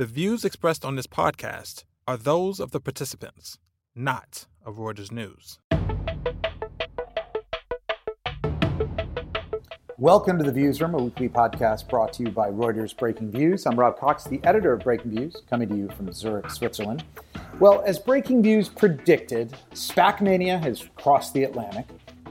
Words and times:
The 0.00 0.06
views 0.06 0.46
expressed 0.46 0.82
on 0.82 0.96
this 0.96 1.06
podcast 1.06 1.84
are 2.08 2.16
those 2.16 2.58
of 2.58 2.70
the 2.70 2.80
participants, 2.80 3.58
not 3.94 4.46
of 4.64 4.76
Reuters 4.76 5.12
News. 5.12 5.58
Welcome 9.98 10.38
to 10.38 10.44
The 10.44 10.52
Views 10.52 10.80
Room, 10.80 10.94
a 10.94 11.02
weekly 11.02 11.28
podcast 11.28 11.86
brought 11.90 12.14
to 12.14 12.22
you 12.22 12.30
by 12.30 12.48
Reuters 12.48 12.96
Breaking 12.96 13.30
Views. 13.30 13.66
I'm 13.66 13.78
Rob 13.78 13.98
Cox, 13.98 14.24
the 14.24 14.40
editor 14.42 14.72
of 14.72 14.84
Breaking 14.84 15.10
Views, 15.10 15.42
coming 15.50 15.68
to 15.68 15.76
you 15.76 15.90
from 15.90 16.10
Zurich, 16.14 16.48
Switzerland. 16.48 17.04
Well, 17.58 17.82
as 17.84 17.98
Breaking 17.98 18.42
Views 18.42 18.70
predicted, 18.70 19.54
SPAC 19.72 20.22
mania 20.22 20.56
has 20.56 20.88
crossed 20.96 21.34
the 21.34 21.44
Atlantic. 21.44 21.84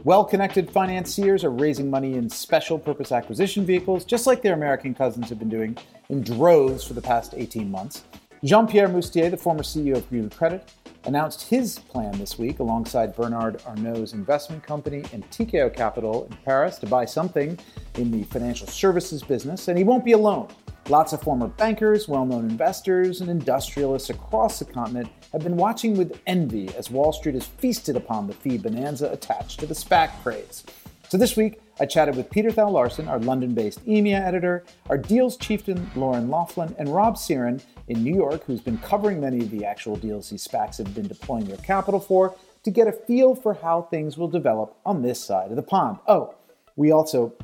Well 0.06 0.24
connected 0.24 0.72
financiers 0.72 1.44
are 1.44 1.50
raising 1.50 1.90
money 1.90 2.16
in 2.16 2.30
special 2.30 2.80
purpose 2.80 3.12
acquisition 3.12 3.66
vehicles, 3.66 4.06
just 4.06 4.28
like 4.28 4.42
their 4.42 4.54
American 4.54 4.94
cousins 4.94 5.28
have 5.28 5.40
been 5.40 5.50
doing 5.50 5.78
in 6.08 6.24
droves 6.24 6.86
for 6.86 6.94
the 6.94 7.02
past 7.02 7.34
18 7.36 7.70
months. 7.70 8.06
Jean 8.46 8.66
Pierre 8.66 8.88
Mustier, 8.88 9.30
the 9.30 9.36
former 9.36 9.62
CEO 9.62 9.98
of 9.98 10.10
UniCredit, 10.10 10.62
announced 11.04 11.50
his 11.50 11.80
plan 11.80 12.18
this 12.18 12.40
week 12.40 12.60
alongside 12.60 13.14
Bernard 13.14 13.62
Arnault's 13.66 14.14
investment 14.14 14.64
company 14.64 15.04
and 15.12 15.30
Tikehau 15.32 15.76
Capital 15.76 16.26
in 16.32 16.38
Paris 16.46 16.78
to 16.78 16.86
buy 16.86 17.04
something 17.04 17.60
in 17.96 18.10
the 18.10 18.24
financial 18.24 18.68
services 18.68 19.22
business, 19.22 19.68
and 19.68 19.78
he 19.78 19.84
won't 19.84 20.06
be 20.06 20.14
alone. 20.14 20.48
Lots 20.90 21.14
of 21.14 21.22
former 21.22 21.48
bankers, 21.48 22.08
well 22.08 22.26
known 22.26 22.50
investors, 22.50 23.22
and 23.22 23.30
industrialists 23.30 24.10
across 24.10 24.58
the 24.58 24.66
continent 24.66 25.08
have 25.32 25.44
been 25.44 25.56
watching 25.56 25.96
with 25.96 26.20
envy 26.26 26.68
as 26.76 26.90
Wall 26.90 27.14
Street 27.14 27.36
has 27.36 27.46
feasted 27.46 27.96
upon 27.96 28.26
the 28.26 28.34
fee 28.34 28.58
bonanza 28.58 29.12
attached 29.12 29.60
to 29.60 29.68
the 29.68 29.76
SPAC 29.76 30.10
craze. 30.24 30.64
So 31.08 31.20
this 31.20 31.38
week, 31.38 31.62
I 31.80 31.86
chatted 31.86 32.16
with 32.16 32.32
Peter 32.32 32.50
Thal 32.50 32.72
Larsen, 32.72 33.08
our 33.08 33.20
London 33.20 33.54
based 33.54 33.86
EMEA 33.86 34.20
editor, 34.20 34.64
our 34.90 34.98
deals 34.98 35.38
chieftain 35.38 35.92
Lauren 35.96 36.28
Laughlin, 36.28 36.76
and 36.80 36.90
Rob 36.90 37.18
Cyran 37.18 37.62
in 37.88 38.04
New 38.04 38.16
York, 38.16 38.44
who's 38.46 38.62
been 38.62 38.80
covering 38.80 39.22
many 39.22 39.42
of 39.42 39.52
the 39.52 39.66
actual 39.66 39.96
deals 39.96 40.32
these 40.32 40.48
SPACs 40.48 40.80
have 40.80 40.96
been 40.96 41.08
deploying 41.08 41.46
their 41.46 41.58
capital 41.58 42.00
for, 42.00 42.36
to 42.64 42.72
get 42.72 42.88
a 42.88 42.92
feel 42.92 43.36
for 43.36 43.54
how 43.54 43.84
things 43.84 44.18
will 44.18 44.28
develop 44.28 44.76
on 44.88 45.04
this 45.04 45.24
side 45.24 45.52
of 45.52 45.56
the 45.56 45.62
pond. 45.62 46.00
Oh, 46.08 46.34
we 46.76 46.92
also 46.92 47.36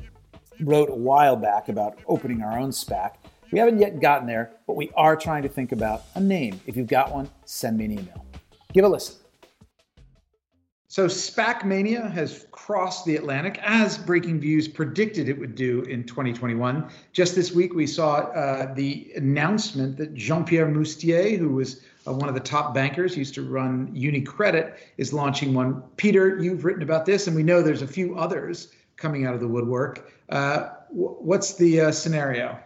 wrote 0.60 0.90
a 0.90 0.94
while 0.94 1.36
back 1.36 1.68
about 1.68 1.98
opening 2.06 2.42
our 2.42 2.58
own 2.58 2.70
SPAC. 2.70 3.12
We 3.52 3.58
haven't 3.58 3.78
yet 3.78 4.00
gotten 4.00 4.26
there, 4.26 4.52
but 4.66 4.76
we 4.76 4.90
are 4.96 5.16
trying 5.16 5.42
to 5.42 5.48
think 5.48 5.72
about 5.72 6.04
a 6.14 6.20
name. 6.20 6.60
If 6.66 6.76
you've 6.76 6.88
got 6.88 7.12
one, 7.12 7.28
send 7.44 7.78
me 7.78 7.84
an 7.84 7.92
email. 7.92 8.26
Give 8.72 8.84
a 8.84 8.88
listen. 8.88 9.16
So, 10.88 11.08
SPAC 11.08 11.64
mania 11.64 12.08
has 12.08 12.46
crossed 12.52 13.04
the 13.04 13.16
Atlantic 13.16 13.58
as 13.62 13.98
Breaking 13.98 14.40
Views 14.40 14.66
predicted 14.66 15.28
it 15.28 15.38
would 15.38 15.54
do 15.54 15.82
in 15.82 16.04
2021. 16.04 16.88
Just 17.12 17.34
this 17.34 17.52
week, 17.52 17.74
we 17.74 17.86
saw 17.86 18.18
uh, 18.18 18.72
the 18.74 19.12
announcement 19.16 19.96
that 19.98 20.14
Jean 20.14 20.44
Pierre 20.44 20.66
Mustier, 20.66 21.36
who 21.36 21.50
was 21.50 21.82
uh, 22.06 22.12
one 22.12 22.28
of 22.28 22.34
the 22.34 22.40
top 22.40 22.72
bankers, 22.72 23.16
used 23.16 23.34
to 23.34 23.42
run 23.42 23.88
UniCredit, 23.88 24.76
is 24.96 25.12
launching 25.12 25.52
one. 25.52 25.82
Peter, 25.96 26.38
you've 26.38 26.64
written 26.64 26.82
about 26.82 27.04
this, 27.04 27.26
and 27.26 27.36
we 27.36 27.42
know 27.42 27.62
there's 27.62 27.82
a 27.82 27.86
few 27.86 28.16
others 28.16 28.68
coming 28.96 29.26
out 29.26 29.34
of 29.34 29.40
the 29.40 29.48
woodwork. 29.48 30.10
Uh, 30.30 30.70
what's 30.90 31.54
the 31.54 31.80
uh, 31.80 31.92
scenario? 31.92 32.58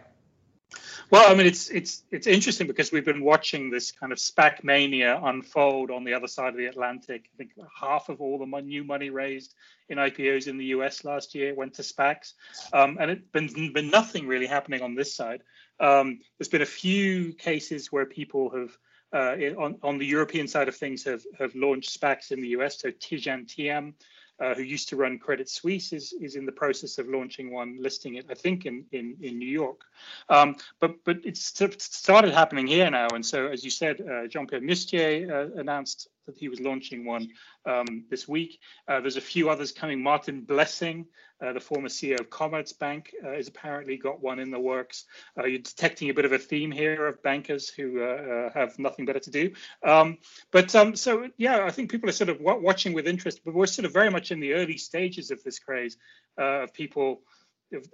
Well, 1.11 1.29
I 1.29 1.35
mean, 1.35 1.45
it's 1.45 1.69
it's 1.69 2.03
it's 2.09 2.25
interesting 2.25 2.67
because 2.67 2.93
we've 2.93 3.03
been 3.03 3.21
watching 3.21 3.69
this 3.69 3.91
kind 3.91 4.13
of 4.13 4.17
SPAC 4.17 4.63
mania 4.63 5.19
unfold 5.21 5.91
on 5.91 6.05
the 6.05 6.13
other 6.13 6.27
side 6.27 6.53
of 6.53 6.57
the 6.57 6.67
Atlantic. 6.67 7.29
I 7.33 7.37
think 7.37 7.51
half 7.77 8.07
of 8.07 8.21
all 8.21 8.39
the 8.39 8.61
new 8.61 8.85
money 8.85 9.09
raised 9.09 9.53
in 9.89 9.97
IPOs 9.97 10.47
in 10.47 10.57
the 10.57 10.67
US 10.67 11.03
last 11.03 11.35
year 11.35 11.53
went 11.53 11.73
to 11.73 11.81
SPACs, 11.81 12.35
um, 12.71 12.97
and 13.01 13.11
it's 13.11 13.27
been 13.33 13.73
been 13.73 13.89
nothing 13.89 14.25
really 14.25 14.45
happening 14.45 14.81
on 14.81 14.95
this 14.95 15.13
side. 15.13 15.43
Um, 15.81 16.21
there's 16.39 16.47
been 16.47 16.61
a 16.61 16.77
few 16.83 17.33
cases 17.33 17.91
where 17.91 18.05
people 18.05 18.49
have. 18.49 18.77
Uh, 19.13 19.35
on, 19.59 19.77
on 19.83 19.97
the 19.97 20.05
European 20.05 20.47
side 20.47 20.69
of 20.69 20.75
things, 20.77 21.03
have, 21.03 21.21
have 21.37 21.53
launched 21.53 21.99
SPACs 21.99 22.31
in 22.31 22.39
the 22.39 22.47
US. 22.55 22.79
So 22.79 22.91
Tidjane 22.91 23.45
Thiam 23.45 23.93
uh, 24.41 24.53
who 24.55 24.63
used 24.63 24.89
to 24.89 24.95
run 24.95 25.19
Credit 25.19 25.47
Suisse, 25.47 25.93
is, 25.93 26.13
is 26.13 26.35
in 26.35 26.45
the 26.45 26.51
process 26.51 26.97
of 26.97 27.07
launching 27.07 27.51
one, 27.51 27.77
listing 27.79 28.15
it, 28.15 28.25
I 28.29 28.33
think, 28.33 28.65
in, 28.65 28.85
in, 28.91 29.15
in 29.21 29.37
New 29.37 29.49
York. 29.49 29.81
Um, 30.29 30.55
but 30.79 31.03
but 31.05 31.17
it's 31.23 31.45
started 31.45 32.33
happening 32.33 32.67
here 32.67 32.89
now. 32.89 33.07
And 33.13 33.25
so, 33.25 33.47
as 33.47 33.63
you 33.63 33.69
said, 33.69 34.01
uh, 34.01 34.27
Jean 34.27 34.47
Pierre 34.47 34.61
Mustier 34.61 35.29
uh, 35.29 35.59
announced 35.59 36.09
that 36.25 36.37
he 36.37 36.49
was 36.49 36.59
launching 36.59 37.05
one 37.05 37.29
um, 37.65 38.05
this 38.09 38.27
week. 38.27 38.59
Uh, 38.87 38.99
there's 38.99 39.17
a 39.17 39.21
few 39.21 39.49
others 39.49 39.71
coming. 39.71 40.01
Martin 40.01 40.41
Blessing, 40.41 41.05
uh, 41.43 41.53
the 41.53 41.59
former 41.59 41.89
CEO 41.89 42.19
of 42.19 42.29
Commerzbank, 42.29 43.07
uh, 43.25 43.31
has 43.33 43.47
apparently 43.47 43.97
got 43.97 44.21
one 44.21 44.39
in 44.39 44.51
the 44.51 44.59
works. 44.59 45.05
Uh, 45.37 45.45
you're 45.45 45.59
detecting 45.59 46.09
a 46.09 46.13
bit 46.13 46.25
of 46.25 46.31
a 46.31 46.37
theme 46.37 46.71
here 46.71 47.07
of 47.07 47.21
bankers 47.23 47.69
who 47.69 48.01
uh, 48.01 48.05
uh, 48.05 48.49
have 48.53 48.77
nothing 48.79 49.05
better 49.05 49.19
to 49.19 49.31
do. 49.31 49.51
Um, 49.83 50.17
but 50.51 50.73
um, 50.75 50.95
so, 50.95 51.29
yeah, 51.37 51.65
I 51.65 51.71
think 51.71 51.91
people 51.91 52.09
are 52.09 52.13
sort 52.13 52.29
of 52.29 52.37
watching 52.39 52.93
with 52.93 53.07
interest, 53.07 53.41
but 53.43 53.53
we're 53.53 53.65
sort 53.65 53.85
of 53.85 53.93
very 53.93 54.11
much 54.11 54.31
in 54.31 54.39
the 54.39 54.53
early 54.53 54.77
stages 54.77 55.31
of 55.31 55.43
this 55.43 55.59
craze 55.59 55.97
of 56.37 56.73
people 56.73 57.21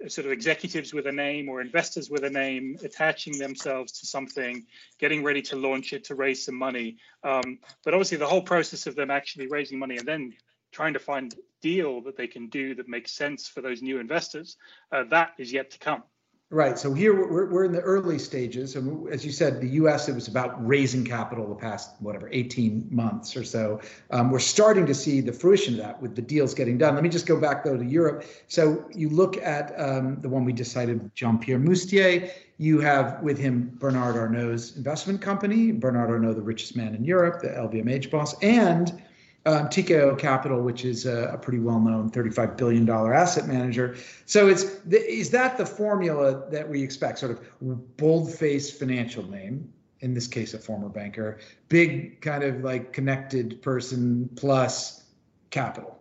sort 0.08 0.26
of 0.26 0.32
executives 0.32 0.92
with 0.92 1.06
a 1.06 1.12
name 1.12 1.48
or 1.48 1.60
investors 1.60 2.10
with 2.10 2.24
a 2.24 2.30
name 2.30 2.76
attaching 2.82 3.38
themselves 3.38 4.00
to 4.00 4.06
something, 4.06 4.66
getting 4.98 5.22
ready 5.22 5.42
to 5.42 5.56
launch 5.56 5.92
it 5.92 6.04
to 6.04 6.14
raise 6.14 6.44
some 6.44 6.56
money. 6.56 6.96
Um, 7.22 7.58
but 7.84 7.94
obviously, 7.94 8.18
the 8.18 8.26
whole 8.26 8.42
process 8.42 8.86
of 8.86 8.96
them 8.96 9.10
actually 9.10 9.46
raising 9.46 9.78
money 9.78 9.96
and 9.96 10.06
then 10.06 10.34
trying 10.72 10.92
to 10.92 10.98
find 10.98 11.34
deal 11.62 12.02
that 12.02 12.16
they 12.16 12.26
can 12.26 12.48
do 12.48 12.74
that 12.74 12.88
makes 12.88 13.12
sense 13.12 13.48
for 13.48 13.60
those 13.60 13.82
new 13.82 13.98
investors, 13.98 14.56
uh, 14.92 15.04
that 15.10 15.32
is 15.38 15.52
yet 15.52 15.70
to 15.70 15.78
come. 15.78 16.02
Right. 16.50 16.78
So 16.78 16.94
here 16.94 17.14
we're, 17.14 17.44
we're 17.44 17.64
in 17.66 17.72
the 17.72 17.80
early 17.80 18.18
stages. 18.18 18.74
And 18.74 19.06
as 19.12 19.22
you 19.22 19.30
said, 19.30 19.60
the 19.60 19.68
US, 19.82 20.08
it 20.08 20.14
was 20.14 20.28
about 20.28 20.66
raising 20.66 21.04
capital 21.04 21.46
the 21.46 21.54
past, 21.54 21.90
whatever, 22.00 22.26
18 22.32 22.88
months 22.90 23.36
or 23.36 23.44
so. 23.44 23.82
Um, 24.10 24.30
we're 24.30 24.38
starting 24.38 24.86
to 24.86 24.94
see 24.94 25.20
the 25.20 25.32
fruition 25.32 25.74
of 25.74 25.80
that 25.80 26.00
with 26.00 26.16
the 26.16 26.22
deals 26.22 26.54
getting 26.54 26.78
done. 26.78 26.94
Let 26.94 27.02
me 27.02 27.10
just 27.10 27.26
go 27.26 27.38
back, 27.38 27.64
though, 27.64 27.76
to 27.76 27.84
Europe. 27.84 28.24
So 28.46 28.88
you 28.94 29.10
look 29.10 29.36
at 29.36 29.78
um, 29.78 30.22
the 30.22 30.30
one 30.30 30.46
we 30.46 30.54
decided, 30.54 31.14
Jean 31.14 31.38
Pierre 31.38 31.58
Mustier. 31.58 32.30
You 32.56 32.80
have 32.80 33.22
with 33.22 33.36
him 33.36 33.70
Bernard 33.74 34.16
Arnault's 34.16 34.74
investment 34.74 35.20
company, 35.20 35.70
Bernard 35.70 36.08
Arnault, 36.08 36.32
the 36.32 36.40
richest 36.40 36.74
man 36.76 36.94
in 36.94 37.04
Europe, 37.04 37.42
the 37.42 37.48
LVMH 37.48 38.10
boss, 38.10 38.34
and 38.42 39.02
um, 39.48 39.68
Tikehau 39.68 40.18
Capital, 40.18 40.60
which 40.60 40.84
is 40.84 41.06
a, 41.06 41.30
a 41.32 41.38
pretty 41.38 41.58
well-known 41.58 42.10
$35 42.10 42.56
billion 42.56 42.88
asset 42.88 43.46
manager. 43.46 43.96
So 44.26 44.48
it's 44.48 44.64
is 44.86 45.30
that 45.30 45.56
the 45.56 45.64
formula 45.64 46.50
that 46.50 46.68
we 46.68 46.82
expect? 46.82 47.18
Sort 47.18 47.32
of 47.32 47.96
bold-faced 47.96 48.78
financial 48.78 49.28
name, 49.28 49.72
in 50.00 50.12
this 50.12 50.26
case, 50.26 50.52
a 50.52 50.58
former 50.58 50.88
banker, 50.88 51.38
big 51.68 52.20
kind 52.20 52.44
of 52.44 52.62
like 52.62 52.92
connected 52.92 53.62
person 53.62 54.28
plus 54.36 55.02
capital. 55.50 55.98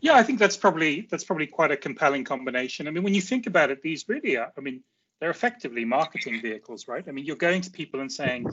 Yeah, 0.00 0.14
I 0.14 0.22
think 0.22 0.38
that's 0.38 0.56
probably 0.56 1.08
that's 1.10 1.24
probably 1.24 1.48
quite 1.48 1.72
a 1.72 1.76
compelling 1.76 2.22
combination. 2.22 2.86
I 2.86 2.92
mean, 2.92 3.02
when 3.02 3.14
you 3.14 3.20
think 3.20 3.48
about 3.48 3.70
it, 3.70 3.82
these 3.82 4.08
really 4.08 4.36
are. 4.36 4.52
I 4.56 4.60
mean, 4.60 4.84
they're 5.20 5.30
effectively 5.30 5.84
marketing 5.84 6.40
vehicles, 6.40 6.86
right? 6.86 7.04
I 7.08 7.10
mean, 7.10 7.24
you're 7.24 7.34
going 7.34 7.62
to 7.62 7.70
people 7.70 8.00
and 8.00 8.12
saying 8.12 8.46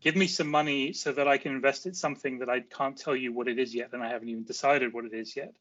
give 0.00 0.16
me 0.16 0.26
some 0.26 0.48
money 0.48 0.92
so 0.92 1.12
that 1.12 1.28
I 1.28 1.38
can 1.38 1.52
invest 1.52 1.86
in 1.86 1.94
something 1.94 2.38
that 2.38 2.48
I 2.48 2.60
can't 2.60 2.96
tell 2.96 3.16
you 3.16 3.32
what 3.32 3.48
it 3.48 3.58
is 3.58 3.74
yet, 3.74 3.90
and 3.92 4.02
I 4.02 4.08
haven't 4.08 4.28
even 4.28 4.44
decided 4.44 4.92
what 4.92 5.04
it 5.04 5.14
is 5.14 5.36
yet. 5.36 5.54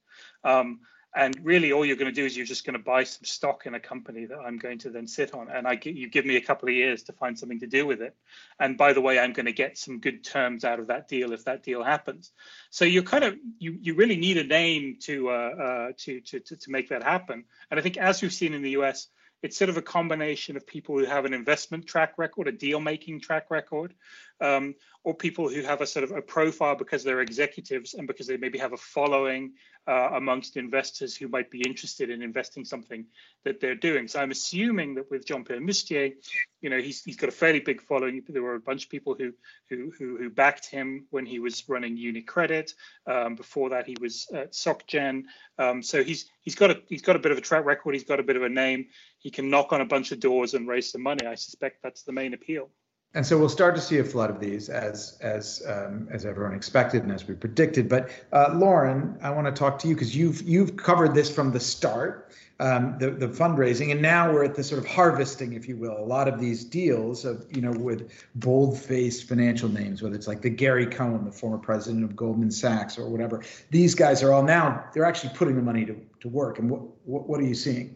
Um, 0.43 0.79
and 1.15 1.35
really, 1.43 1.71
all 1.71 1.85
you're 1.85 1.95
going 1.95 2.13
to 2.13 2.15
do 2.15 2.25
is 2.25 2.37
you're 2.37 2.45
just 2.45 2.65
going 2.65 2.77
to 2.77 2.83
buy 2.83 3.03
some 3.03 3.23
stock 3.23 3.65
in 3.65 3.73
a 3.73 3.79
company 3.79 4.25
that 4.25 4.37
I'm 4.37 4.57
going 4.57 4.77
to 4.79 4.89
then 4.89 5.07
sit 5.07 5.33
on, 5.33 5.49
and 5.49 5.67
I 5.67 5.79
you 5.83 6.09
give 6.09 6.25
me 6.25 6.35
a 6.35 6.41
couple 6.41 6.69
of 6.69 6.75
years 6.75 7.03
to 7.03 7.13
find 7.13 7.39
something 7.39 7.61
to 7.61 7.67
do 7.67 7.87
with 7.87 8.01
it. 8.01 8.15
And 8.59 8.77
by 8.77 8.93
the 8.93 9.01
way, 9.01 9.17
I'm 9.17 9.33
going 9.33 9.47
to 9.47 9.53
get 9.53 9.77
some 9.77 9.99
good 9.99 10.23
terms 10.23 10.63
out 10.63 10.79
of 10.79 10.87
that 10.87 11.07
deal 11.07 11.33
if 11.33 11.45
that 11.45 11.63
deal 11.63 11.83
happens. 11.83 12.31
So 12.69 12.85
you 12.85 13.03
kind 13.03 13.23
of 13.23 13.35
you 13.57 13.77
you 13.81 13.95
really 13.95 14.17
need 14.17 14.37
a 14.37 14.43
name 14.43 14.97
to 15.03 15.29
uh, 15.29 15.33
uh, 15.33 15.87
to, 15.99 16.21
to 16.21 16.39
to 16.39 16.55
to 16.55 16.71
make 16.71 16.89
that 16.89 17.03
happen. 17.03 17.45
And 17.71 17.79
I 17.79 17.83
think 17.83 17.97
as 17.97 18.21
we've 18.21 18.33
seen 18.33 18.53
in 18.53 18.61
the 18.61 18.71
U.S 18.71 19.07
it's 19.43 19.57
sort 19.57 19.69
of 19.69 19.77
a 19.77 19.81
combination 19.81 20.57
of 20.57 20.65
people 20.65 20.97
who 20.97 21.05
have 21.05 21.25
an 21.25 21.33
investment 21.33 21.85
track 21.85 22.13
record, 22.17 22.47
a 22.47 22.51
deal 22.51 22.79
making 22.79 23.21
track 23.21 23.51
record, 23.51 23.93
um, 24.41 24.75
or 25.03 25.13
people 25.13 25.49
who 25.49 25.61
have 25.61 25.81
a 25.81 25.87
sort 25.87 26.03
of 26.03 26.11
a 26.11 26.21
profile 26.21 26.75
because 26.75 27.03
they're 27.03 27.21
executives 27.21 27.93
and 27.93 28.07
because 28.07 28.27
they 28.27 28.37
maybe 28.37 28.59
have 28.59 28.73
a 28.73 28.77
following 28.77 29.53
uh, 29.87 30.09
amongst 30.15 30.57
investors 30.57 31.15
who 31.15 31.29
might 31.29 31.49
be 31.49 31.61
interested 31.61 32.09
in 32.09 32.21
investing 32.21 32.65
something 32.65 33.05
that 33.45 33.61
they're 33.61 33.75
doing. 33.75 34.07
So 34.07 34.19
I'm 34.19 34.31
assuming 34.31 34.95
that 34.95 35.09
with 35.09 35.25
Jean 35.25 35.45
Pierre 35.45 35.61
Mustier, 35.61 36.13
you 36.59 36.69
know, 36.69 36.79
he's 36.79 37.03
he's 37.03 37.15
got 37.15 37.29
a 37.29 37.31
fairly 37.31 37.61
big 37.61 37.81
following. 37.81 38.21
There 38.27 38.41
were 38.41 38.55
a 38.55 38.59
bunch 38.59 38.83
of 38.83 38.89
people 38.89 39.15
who 39.17 39.33
who 39.69 39.91
who, 39.97 40.17
who 40.17 40.29
backed 40.29 40.65
him 40.65 41.05
when 41.09 41.25
he 41.25 41.39
was 41.39 41.69
running 41.69 41.97
UniCredit. 41.97 42.73
Um, 43.05 43.35
before 43.35 43.69
that, 43.69 43.87
he 43.87 43.95
was 44.01 44.27
at 44.33 44.51
SocGen. 44.51 45.23
Um, 45.57 45.81
so 45.81 46.03
he's 46.03 46.29
he's 46.41 46.55
got 46.55 46.71
a 46.71 46.81
he's 46.89 47.01
got 47.01 47.15
a 47.15 47.19
bit 47.19 47.31
of 47.31 47.37
a 47.37 47.41
track 47.41 47.63
record. 47.63 47.95
He's 47.95 48.03
got 48.03 48.19
a 48.19 48.23
bit 48.23 48.35
of 48.35 48.43
a 48.43 48.49
name. 48.49 48.87
He 49.19 49.31
can 49.31 49.49
knock 49.49 49.71
on 49.71 49.79
a 49.79 49.85
bunch 49.85 50.11
of 50.11 50.19
doors 50.19 50.53
and 50.53 50.67
raise 50.67 50.91
some 50.91 51.01
money. 51.01 51.25
I 51.25 51.35
suspect 51.35 51.81
that's 51.81 52.03
the 52.03 52.11
main 52.11 52.33
appeal. 52.33 52.69
And 53.13 53.25
so 53.25 53.37
we'll 53.39 53.49
start 53.49 53.75
to 53.75 53.81
see 53.81 53.97
a 53.97 54.03
flood 54.03 54.29
of 54.29 54.39
these 54.39 54.69
as 54.69 55.17
as 55.21 55.63
um, 55.67 56.07
as 56.11 56.25
everyone 56.25 56.53
expected 56.53 57.03
and 57.03 57.11
as 57.11 57.27
we 57.27 57.33
predicted. 57.33 57.89
But 57.89 58.11
uh, 58.31 58.53
Lauren, 58.53 59.17
I 59.21 59.31
want 59.31 59.47
to 59.47 59.53
talk 59.53 59.79
to 59.79 59.87
you 59.87 59.95
because 59.95 60.15
you've 60.15 60.41
you've 60.43 60.77
covered 60.77 61.15
this 61.15 61.33
from 61.33 61.51
the 61.51 61.59
start. 61.59 62.31
um, 62.59 62.97
the 62.99 63.11
the 63.11 63.27
fundraising, 63.27 63.91
and 63.91 64.01
now 64.01 64.31
we're 64.31 64.43
at 64.43 64.55
the 64.55 64.63
sort 64.63 64.79
of 64.79 64.87
harvesting, 64.87 65.53
if 65.53 65.67
you 65.67 65.77
will, 65.77 65.97
a 65.97 66.03
lot 66.05 66.27
of 66.27 66.39
these 66.39 66.63
deals 66.63 67.23
of 67.23 67.45
you 67.55 67.61
know 67.61 67.71
with 67.71 68.11
bold-faced 68.35 69.27
financial 69.27 69.69
names, 69.69 70.01
whether 70.01 70.15
it's 70.15 70.27
like 70.27 70.41
the 70.41 70.49
Gary 70.49 70.87
Cohn, 70.87 71.23
the 71.23 71.31
former 71.31 71.59
president 71.59 72.03
of 72.03 72.15
Goldman 72.15 72.49
Sachs, 72.51 72.97
or 72.97 73.09
whatever. 73.09 73.43
These 73.69 73.93
guys 73.93 74.23
are 74.23 74.33
all 74.33 74.43
now 74.43 74.85
they're 74.93 75.05
actually 75.05 75.33
putting 75.35 75.55
the 75.55 75.61
money 75.61 75.85
to 75.85 75.95
to 76.21 76.29
work. 76.29 76.57
And 76.57 76.69
what 76.69 76.81
what, 77.05 77.29
what 77.29 77.39
are 77.39 77.45
you 77.45 77.55
seeing? 77.55 77.95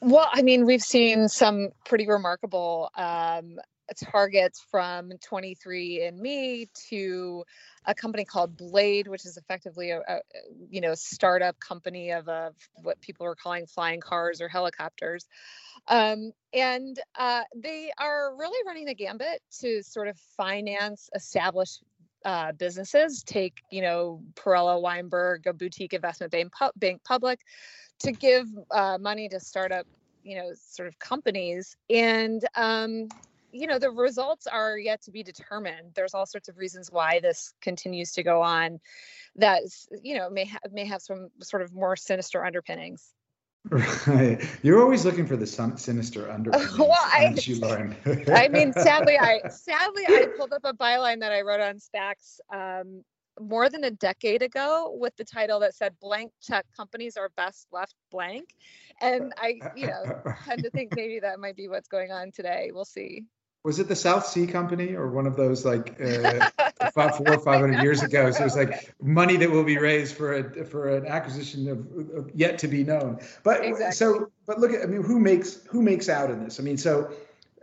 Well, 0.00 0.28
I 0.32 0.42
mean, 0.42 0.64
we've 0.66 0.82
seen 0.82 1.28
some 1.28 1.70
pretty 1.84 2.08
remarkable 2.08 2.90
um, 2.96 3.58
targets 3.94 4.64
from 4.70 5.10
23andMe 5.10 6.68
to 6.88 7.44
a 7.84 7.94
company 7.94 8.24
called 8.24 8.56
Blade, 8.56 9.08
which 9.08 9.24
is 9.24 9.36
effectively 9.36 9.90
a, 9.90 10.00
a 10.00 10.20
you 10.70 10.80
know 10.80 10.94
startup 10.94 11.58
company 11.58 12.10
of, 12.10 12.28
of 12.28 12.54
what 12.82 13.00
people 13.00 13.26
are 13.26 13.34
calling 13.34 13.66
flying 13.66 14.00
cars 14.00 14.40
or 14.40 14.48
helicopters. 14.48 15.26
Um, 15.88 16.32
and 16.52 16.98
uh, 17.18 17.42
they 17.56 17.90
are 17.98 18.36
really 18.36 18.64
running 18.66 18.84
the 18.84 18.94
gambit 18.94 19.42
to 19.60 19.82
sort 19.82 20.08
of 20.08 20.18
finance 20.36 21.10
established 21.14 21.82
uh, 22.24 22.52
businesses. 22.52 23.22
Take 23.22 23.62
you 23.70 23.82
know 23.82 24.22
Perella 24.34 24.80
Weinberg, 24.80 25.46
a 25.46 25.52
boutique 25.52 25.92
investment 25.92 26.32
bank, 26.32 26.52
bank 26.76 27.02
public 27.04 27.40
to 28.00 28.12
give 28.12 28.46
uh, 28.70 28.98
money 29.00 29.28
to 29.28 29.40
startup 29.40 29.86
you 30.22 30.36
know 30.36 30.52
sort 30.54 30.88
of 30.88 30.98
companies 30.98 31.76
and 31.90 32.44
um, 32.54 33.08
you 33.52 33.66
know 33.66 33.78
the 33.78 33.90
results 33.90 34.46
are 34.46 34.76
yet 34.78 35.02
to 35.02 35.10
be 35.10 35.22
determined. 35.22 35.92
There's 35.94 36.14
all 36.14 36.26
sorts 36.26 36.48
of 36.48 36.56
reasons 36.58 36.90
why 36.90 37.20
this 37.20 37.52
continues 37.60 38.12
to 38.12 38.22
go 38.22 38.42
on 38.42 38.80
that 39.36 39.62
you 40.02 40.16
know 40.16 40.30
may 40.30 40.46
have 40.46 40.60
may 40.72 40.86
have 40.86 41.02
some 41.02 41.28
sort 41.42 41.62
of 41.62 41.72
more 41.72 41.96
sinister 41.96 42.44
underpinnings. 42.44 43.12
Right. 43.70 44.42
You're 44.62 44.82
always 44.82 45.04
looking 45.04 45.26
for 45.26 45.36
the 45.36 45.46
sinister 45.46 46.30
underpinnings, 46.32 46.78
well, 46.78 46.92
I, 46.92 47.34
you, 47.38 47.60
Lauren? 47.60 47.94
I 48.34 48.48
mean, 48.48 48.72
sadly, 48.72 49.18
I 49.18 49.40
sadly 49.50 50.04
I 50.08 50.26
pulled 50.36 50.52
up 50.52 50.64
a 50.64 50.72
byline 50.72 51.20
that 51.20 51.32
I 51.32 51.42
wrote 51.42 51.60
on 51.60 51.76
SPACs 51.76 52.40
um, 52.52 53.04
more 53.40 53.70
than 53.70 53.84
a 53.84 53.90
decade 53.90 54.42
ago 54.42 54.96
with 54.98 55.16
the 55.16 55.24
title 55.24 55.60
that 55.60 55.74
said 55.74 55.94
blank 56.00 56.32
check 56.42 56.66
companies 56.76 57.16
are 57.16 57.30
best 57.36 57.68
left 57.72 57.94
blank. 58.10 58.54
And 59.00 59.32
i 59.38 59.58
you 59.74 59.86
know 59.86 60.22
tend 60.44 60.62
to 60.64 60.70
think 60.70 60.94
maybe 60.94 61.20
that 61.20 61.40
might 61.40 61.56
be 61.56 61.68
what's 61.68 61.88
going 61.88 62.10
on 62.10 62.32
today. 62.32 62.70
We'll 62.74 62.84
see 62.84 63.24
was 63.64 63.78
it 63.78 63.88
the 63.88 63.96
south 63.96 64.26
sea 64.26 64.46
company 64.46 64.94
or 64.94 65.08
one 65.08 65.26
of 65.26 65.36
those 65.36 65.64
like 65.64 66.00
uh, 66.00 66.48
five, 66.94 67.16
four 67.16 67.34
or 67.34 67.38
five 67.38 67.60
hundred 67.60 67.82
years 67.82 68.02
ago 68.02 68.30
so 68.30 68.40
it 68.40 68.44
was 68.44 68.56
like 68.56 68.94
money 69.00 69.36
that 69.36 69.50
will 69.50 69.64
be 69.64 69.78
raised 69.78 70.16
for 70.16 70.34
a 70.34 70.64
for 70.64 70.96
an 70.96 71.06
acquisition 71.06 71.68
of, 71.68 71.78
of 72.16 72.30
yet 72.34 72.58
to 72.58 72.68
be 72.68 72.82
known 72.84 73.18
but 73.42 73.64
exactly. 73.64 73.92
so 73.92 74.30
but 74.46 74.58
look 74.58 74.72
at 74.72 74.82
i 74.82 74.86
mean 74.86 75.02
who 75.02 75.18
makes 75.18 75.64
who 75.66 75.82
makes 75.82 76.08
out 76.08 76.30
in 76.30 76.42
this 76.42 76.58
i 76.58 76.62
mean 76.62 76.76
so 76.76 77.10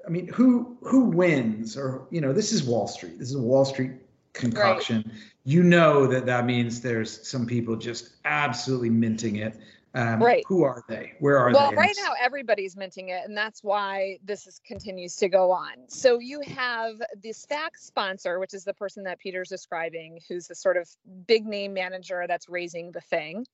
i 0.05 0.09
mean 0.09 0.27
who 0.27 0.77
who 0.81 1.05
wins 1.05 1.77
or 1.77 2.07
you 2.11 2.21
know 2.21 2.33
this 2.33 2.51
is 2.51 2.63
wall 2.63 2.87
street 2.87 3.17
this 3.19 3.29
is 3.29 3.35
a 3.35 3.41
wall 3.41 3.65
street 3.65 3.91
concoction, 4.33 5.03
right. 5.05 5.21
you 5.43 5.63
know 5.63 6.07
that 6.07 6.25
that 6.25 6.45
means 6.45 6.81
there's 6.81 7.27
some 7.27 7.45
people 7.45 7.75
just 7.75 8.11
absolutely 8.25 8.89
minting 8.89 9.37
it. 9.37 9.59
Um, 9.95 10.21
right. 10.21 10.43
Who 10.47 10.63
are 10.63 10.83
they? 10.87 11.13
Where 11.19 11.37
are 11.37 11.51
well, 11.51 11.71
they? 11.71 11.75
Well, 11.75 11.85
right 11.85 11.95
now 11.97 12.13
everybody's 12.21 12.75
minting 12.75 13.09
it, 13.09 13.23
and 13.25 13.35
that's 13.35 13.63
why 13.63 14.19
this 14.23 14.45
is, 14.45 14.61
continues 14.65 15.15
to 15.17 15.29
go 15.29 15.51
on. 15.51 15.73
So 15.87 16.19
you 16.19 16.41
have 16.41 16.95
the 17.21 17.29
SPAC 17.29 17.69
sponsor, 17.75 18.39
which 18.39 18.53
is 18.53 18.63
the 18.63 18.73
person 18.73 19.03
that 19.05 19.19
Peter's 19.19 19.49
describing, 19.49 20.19
who's 20.27 20.47
the 20.47 20.55
sort 20.55 20.77
of 20.77 20.87
big 21.25 21.45
name 21.45 21.73
manager 21.73 22.25
that's 22.27 22.47
raising 22.47 22.91
the 22.91 23.01
thing. 23.01 23.45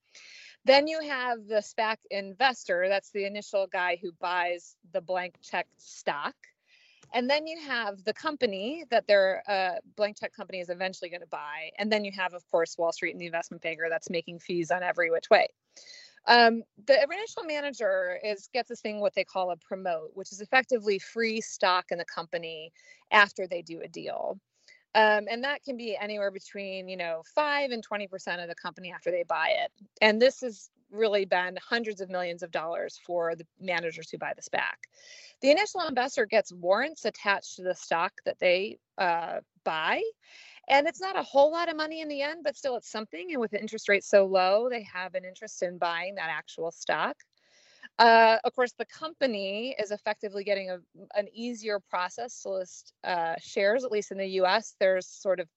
Then 0.65 0.87
you 0.87 0.99
have 1.01 1.47
the 1.47 1.61
SPAC 1.61 1.97
investor, 2.09 2.87
that's 2.89 3.11
the 3.11 3.25
initial 3.25 3.67
guy 3.67 3.99
who 4.01 4.11
buys 4.19 4.75
the 4.93 5.01
blank 5.01 5.35
check 5.41 5.67
stock. 5.77 6.35
And 7.13 7.29
then 7.29 7.45
you 7.47 7.61
have 7.61 8.03
the 8.03 8.13
company 8.13 8.83
that 8.89 9.07
their 9.07 9.43
uh, 9.47 9.75
blank 9.95 10.19
check 10.19 10.33
company 10.33 10.59
is 10.59 10.69
eventually 10.69 11.09
going 11.09 11.21
to 11.21 11.27
buy. 11.27 11.69
And 11.77 11.91
then 11.91 12.03
you 12.03 12.11
have, 12.13 12.33
of 12.33 12.43
course, 12.49 12.77
Wall 12.77 12.91
Street 12.91 13.11
and 13.11 13.21
the 13.21 13.27
investment 13.27 13.61
banker 13.61 13.87
that's 13.89 14.09
making 14.09 14.39
fees 14.39 14.71
on 14.71 14.81
every 14.83 15.11
which 15.11 15.29
way. 15.29 15.47
Um, 16.27 16.63
the 16.87 17.03
initial 17.03 17.43
manager 17.43 18.19
is 18.23 18.49
gets 18.53 18.69
this 18.69 18.81
thing 18.81 18.99
what 18.99 19.13
they 19.13 19.23
call 19.23 19.51
a 19.51 19.57
promote, 19.57 20.11
which 20.13 20.31
is 20.31 20.41
effectively 20.41 20.99
free 20.99 21.41
stock 21.41 21.85
in 21.91 21.97
the 21.97 22.05
company 22.05 22.71
after 23.11 23.47
they 23.47 23.61
do 23.61 23.81
a 23.81 23.87
deal. 23.87 24.39
Um, 24.95 25.25
and 25.29 25.43
that 25.43 25.61
can 25.63 25.75
be 25.77 25.97
anywhere 25.99 26.31
between 26.31 26.87
you 26.87 26.97
know 26.97 27.21
five 27.35 27.71
and 27.71 27.83
20 27.83 28.07
percent 28.07 28.41
of 28.41 28.47
the 28.47 28.55
company 28.55 28.91
after 28.91 29.11
they 29.11 29.23
buy 29.23 29.49
it 29.49 29.71
and 30.01 30.21
this 30.21 30.41
has 30.41 30.69
really 30.91 31.25
been 31.25 31.57
hundreds 31.61 32.01
of 32.01 32.09
millions 32.09 32.43
of 32.43 32.51
dollars 32.51 32.99
for 33.05 33.35
the 33.35 33.45
managers 33.59 34.09
who 34.09 34.17
buy 34.17 34.33
the 34.35 34.41
SPAC. 34.41 34.87
The 35.41 35.51
initial 35.51 35.81
investor 35.81 36.25
gets 36.25 36.51
warrants 36.51 37.05
attached 37.05 37.57
to 37.57 37.63
the 37.63 37.75
stock 37.75 38.13
that 38.25 38.39
they 38.39 38.77
uh, 38.97 39.39
buy. 39.63 40.01
And 40.67 40.87
it's 40.87 41.01
not 41.01 41.17
a 41.17 41.23
whole 41.23 41.51
lot 41.51 41.69
of 41.69 41.77
money 41.77 42.01
in 42.01 42.07
the 42.07 42.21
end, 42.21 42.41
but 42.43 42.57
still 42.57 42.75
it's 42.75 42.89
something. 42.89 43.27
And 43.31 43.39
with 43.39 43.53
interest 43.53 43.87
rates 43.87 44.09
so 44.09 44.25
low, 44.25 44.67
they 44.69 44.83
have 44.83 45.13
an 45.13 45.23
interest 45.23 45.61
in 45.61 45.77
buying 45.77 46.15
that 46.15 46.29
actual 46.29 46.71
stock. 46.71 47.17
Uh, 47.97 48.37
of 48.43 48.53
course, 48.53 48.73
the 48.77 48.85
company 48.85 49.75
is 49.79 49.91
effectively 49.91 50.43
getting 50.43 50.71
a, 50.71 50.77
an 51.15 51.27
easier 51.33 51.79
process 51.79 52.41
to 52.41 52.49
list 52.49 52.93
uh, 53.03 53.35
shares, 53.39 53.83
at 53.85 53.91
least 53.91 54.11
in 54.11 54.17
the 54.17 54.27
US. 54.41 54.75
There's 54.79 55.07
sort 55.07 55.39
of 55.39 55.47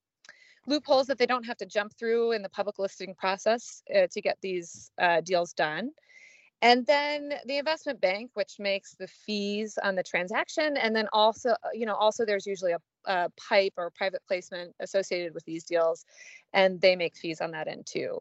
loopholes 0.67 1.07
that 1.07 1.17
they 1.17 1.25
don't 1.25 1.45
have 1.45 1.57
to 1.57 1.65
jump 1.65 1.93
through 1.97 2.31
in 2.33 2.41
the 2.41 2.49
public 2.49 2.79
listing 2.79 3.15
process 3.15 3.81
uh, 3.93 4.07
to 4.11 4.21
get 4.21 4.37
these 4.41 4.91
uh, 5.01 5.21
deals 5.21 5.53
done. 5.53 5.89
And 6.61 6.85
then 6.85 7.33
the 7.45 7.57
investment 7.57 8.01
bank, 8.01 8.31
which 8.33 8.55
makes 8.59 8.93
the 8.93 9.07
fees 9.07 9.77
on 9.81 9.95
the 9.95 10.03
transaction, 10.03 10.75
and 10.75 10.93
then 10.93 11.07
also, 11.13 11.51
uh, 11.51 11.69
you 11.73 11.85
know, 11.85 11.95
also 11.95 12.25
there's 12.25 12.45
usually 12.45 12.73
a, 12.73 12.79
a 13.09 13.29
pipe 13.31 13.73
or 13.75 13.89
private 13.89 14.21
placement 14.25 14.73
associated 14.79 15.33
with 15.33 15.43
these 15.43 15.65
deals, 15.65 16.05
and 16.53 16.79
they 16.79 16.95
make 16.95 17.17
fees 17.17 17.41
on 17.41 17.51
that 17.51 17.67
end 17.67 17.85
too. 17.85 18.17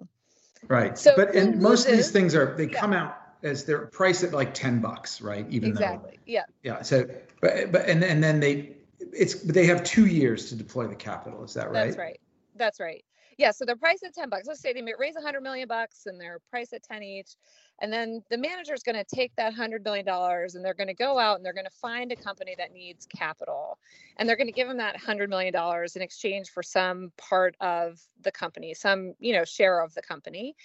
Right. 0.66 0.98
So, 0.98 1.12
but 1.14 1.34
and 1.34 1.60
most 1.60 1.86
of 1.86 1.92
these 1.92 2.10
things 2.10 2.34
are 2.34 2.56
they 2.56 2.68
yeah. 2.68 2.80
come 2.80 2.92
out 2.92 3.16
as 3.44 3.64
they're 3.64 3.86
priced 3.86 4.24
at 4.24 4.32
like 4.32 4.54
ten 4.54 4.80
bucks, 4.80 5.20
right? 5.20 5.46
Even 5.50 5.70
exactly. 5.70 6.12
Though, 6.12 6.22
yeah. 6.26 6.42
Yeah. 6.64 6.82
So, 6.82 7.06
but 7.40 7.70
but 7.70 7.88
and 7.88 8.02
and 8.02 8.24
then 8.24 8.40
they 8.40 8.74
it's 9.12 9.34
they 9.42 9.66
have 9.66 9.84
two 9.84 10.06
years 10.06 10.48
to 10.48 10.56
deploy 10.56 10.88
the 10.88 10.96
capital. 10.96 11.44
Is 11.44 11.54
that 11.54 11.70
right? 11.70 11.86
That's 11.86 11.96
right. 11.96 12.20
That's 12.58 12.80
right. 12.80 13.04
Yeah, 13.38 13.52
so 13.52 13.64
they're 13.64 13.76
priced 13.76 14.02
at 14.02 14.14
10 14.14 14.30
bucks. 14.30 14.48
Let's 14.48 14.60
say 14.60 14.72
they 14.72 14.82
raise 14.98 15.14
100 15.14 15.40
million 15.40 15.68
bucks 15.68 16.06
and 16.06 16.20
they're 16.20 16.40
priced 16.50 16.72
at 16.72 16.82
10 16.82 17.04
each. 17.04 17.36
And 17.80 17.92
then 17.92 18.20
the 18.30 18.36
manager 18.36 18.74
is 18.74 18.82
going 18.82 18.96
to 18.96 19.04
take 19.04 19.30
that 19.36 19.54
$100 19.54 19.84
million 19.84 20.08
and 20.08 20.64
they're 20.64 20.74
going 20.74 20.88
to 20.88 20.94
go 20.94 21.20
out 21.20 21.36
and 21.36 21.46
they're 21.46 21.52
going 21.52 21.64
to 21.64 21.70
find 21.70 22.10
a 22.10 22.16
company 22.16 22.56
that 22.58 22.72
needs 22.72 23.06
capital. 23.06 23.78
And 24.16 24.28
they're 24.28 24.36
going 24.36 24.48
to 24.48 24.52
give 24.52 24.66
them 24.66 24.78
that 24.78 24.96
$100 24.96 25.28
million 25.28 25.54
in 25.94 26.02
exchange 26.02 26.50
for 26.50 26.64
some 26.64 27.12
part 27.16 27.54
of 27.60 28.00
the 28.24 28.32
company, 28.32 28.74
some, 28.74 29.14
you 29.20 29.32
know, 29.32 29.44
share 29.44 29.80
of 29.82 29.94
the 29.94 30.02
company. 30.02 30.56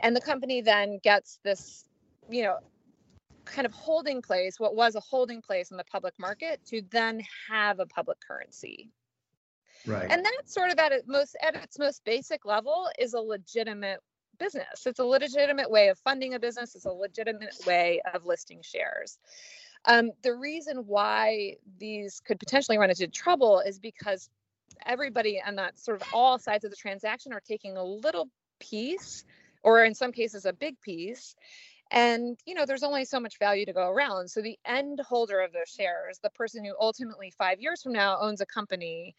And 0.00 0.16
the 0.16 0.22
company 0.22 0.62
then 0.62 1.00
gets 1.02 1.38
this, 1.44 1.84
you 2.30 2.44
know, 2.44 2.60
kind 3.44 3.66
of 3.66 3.72
holding 3.72 4.22
place, 4.22 4.58
what 4.58 4.74
was 4.74 4.94
a 4.94 5.00
holding 5.00 5.42
place 5.42 5.70
in 5.70 5.76
the 5.76 5.84
public 5.84 6.14
market 6.18 6.60
to 6.66 6.80
then 6.90 7.20
have 7.50 7.78
a 7.78 7.86
public 7.86 8.18
currency. 8.26 8.90
Right. 9.86 10.10
And 10.10 10.24
that 10.24 10.42
sort 10.44 10.70
of 10.70 10.78
at 10.78 10.92
its 10.92 11.08
most 11.08 11.36
at 11.42 11.54
its 11.56 11.78
most 11.78 12.04
basic 12.04 12.44
level 12.44 12.88
is 12.98 13.14
a 13.14 13.20
legitimate 13.20 14.00
business. 14.38 14.86
It's 14.86 14.98
a 14.98 15.04
legitimate 15.04 15.70
way 15.70 15.88
of 15.88 15.98
funding 15.98 16.34
a 16.34 16.38
business. 16.38 16.74
It's 16.74 16.84
a 16.84 16.90
legitimate 16.90 17.54
way 17.66 18.00
of 18.12 18.24
listing 18.24 18.60
shares. 18.62 19.18
Um, 19.84 20.10
the 20.22 20.34
reason 20.34 20.78
why 20.86 21.56
these 21.78 22.20
could 22.24 22.38
potentially 22.38 22.78
run 22.78 22.90
into 22.90 23.08
trouble 23.08 23.60
is 23.60 23.78
because 23.78 24.30
everybody 24.86 25.40
on 25.44 25.56
that 25.56 25.78
sort 25.78 26.00
of 26.00 26.08
all 26.12 26.38
sides 26.38 26.64
of 26.64 26.70
the 26.70 26.76
transaction 26.76 27.32
are 27.32 27.40
taking 27.40 27.76
a 27.76 27.84
little 27.84 28.28
piece, 28.60 29.24
or 29.62 29.84
in 29.84 29.94
some 29.94 30.12
cases, 30.12 30.44
a 30.44 30.52
big 30.52 30.80
piece. 30.80 31.34
And 31.90 32.38
you 32.46 32.54
know, 32.54 32.64
there's 32.64 32.84
only 32.84 33.04
so 33.04 33.20
much 33.20 33.38
value 33.38 33.66
to 33.66 33.72
go 33.72 33.90
around. 33.90 34.28
So 34.28 34.40
the 34.40 34.58
end 34.64 35.00
holder 35.00 35.40
of 35.40 35.52
those 35.52 35.68
shares, 35.68 36.18
the 36.22 36.30
person 36.30 36.64
who 36.64 36.74
ultimately 36.80 37.32
five 37.36 37.60
years 37.60 37.82
from 37.82 37.92
now 37.92 38.18
owns 38.20 38.40
a 38.40 38.46
company 38.46 39.14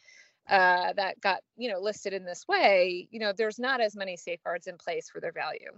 uh, 0.50 0.93
that 0.93 1.19
got 1.21 1.41
you 1.55 1.71
know 1.71 1.79
listed 1.79 2.13
in 2.13 2.25
this 2.25 2.45
way, 2.47 3.07
you 3.12 3.19
know, 3.19 3.33
there's 3.35 3.59
not 3.59 3.81
as 3.81 3.95
many 3.95 4.17
safeguards 4.17 4.67
in 4.67 4.77
place 4.77 5.09
for 5.09 5.19
their 5.19 5.31
value. 5.31 5.71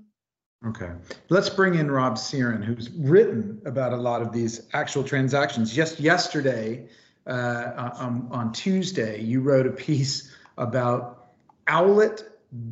Okay, 0.66 0.92
let's 1.30 1.50
bring 1.50 1.76
in 1.76 1.92
Rob 1.92 2.18
Cyran, 2.18 2.64
who's 2.64 2.90
written 2.90 3.62
about 3.66 3.94
a 3.94 3.98
lot 3.98 4.22
of 4.22 4.32
these 4.32 4.68
actual 4.74 5.04
transactions. 5.04 5.72
Just 5.72 6.00
yesterday, 6.00 6.88
uh, 7.28 7.94
on, 8.00 8.28
on 8.32 8.52
Tuesday, 8.52 9.22
you 9.22 9.42
wrote 9.42 9.68
a 9.68 9.72
piece 9.72 10.32
about 10.58 11.28
Owlet 11.68 12.24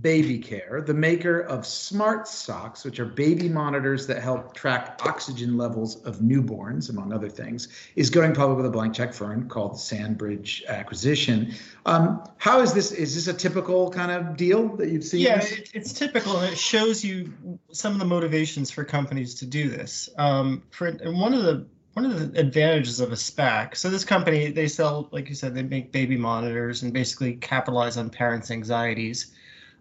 Baby 0.01 0.37
Care, 0.37 0.81
the 0.85 0.93
maker 0.93 1.41
of 1.41 1.65
smart 1.65 2.27
socks, 2.27 2.85
which 2.85 2.99
are 2.99 3.05
baby 3.05 3.49
monitors 3.49 4.05
that 4.07 4.21
help 4.21 4.53
track 4.53 4.99
oxygen 5.03 5.57
levels 5.57 6.01
of 6.03 6.19
newborns, 6.19 6.89
among 6.89 7.11
other 7.11 7.27
things, 7.27 7.67
is 7.95 8.09
going 8.09 8.33
public 8.33 8.57
with 8.57 8.65
a 8.65 8.69
blank 8.69 8.93
check 8.93 9.13
firm 9.13 9.49
called 9.49 9.73
Sandbridge 9.73 10.63
Acquisition. 10.67 11.53
Um, 11.85 12.23
how 12.37 12.61
is 12.61 12.73
this? 12.73 12.91
Is 12.91 13.15
this 13.15 13.27
a 13.27 13.37
typical 13.37 13.89
kind 13.89 14.11
of 14.11 14.37
deal 14.37 14.75
that 14.77 14.89
you've 14.89 15.03
seen? 15.03 15.21
Yeah, 15.21 15.43
it, 15.43 15.71
it's 15.73 15.91
typical, 15.91 16.37
and 16.37 16.53
it 16.53 16.57
shows 16.57 17.03
you 17.03 17.33
some 17.71 17.93
of 17.93 17.99
the 17.99 18.05
motivations 18.05 18.71
for 18.71 18.83
companies 18.83 19.35
to 19.35 19.45
do 19.45 19.69
this. 19.69 20.07
Um, 20.17 20.63
for 20.69 20.91
one 20.91 21.33
of 21.33 21.43
the 21.43 21.65
one 21.93 22.05
of 22.05 22.33
the 22.33 22.39
advantages 22.39 22.99
of 22.99 23.11
a 23.11 23.15
SPAC. 23.15 23.75
So 23.75 23.89
this 23.89 24.03
company, 24.03 24.51
they 24.51 24.67
sell, 24.67 25.09
like 25.11 25.29
you 25.29 25.35
said, 25.35 25.53
they 25.53 25.61
make 25.63 25.91
baby 25.91 26.17
monitors 26.17 26.81
and 26.81 26.91
basically 26.91 27.35
capitalize 27.35 27.97
on 27.97 28.09
parents' 28.09 28.49
anxieties. 28.49 29.31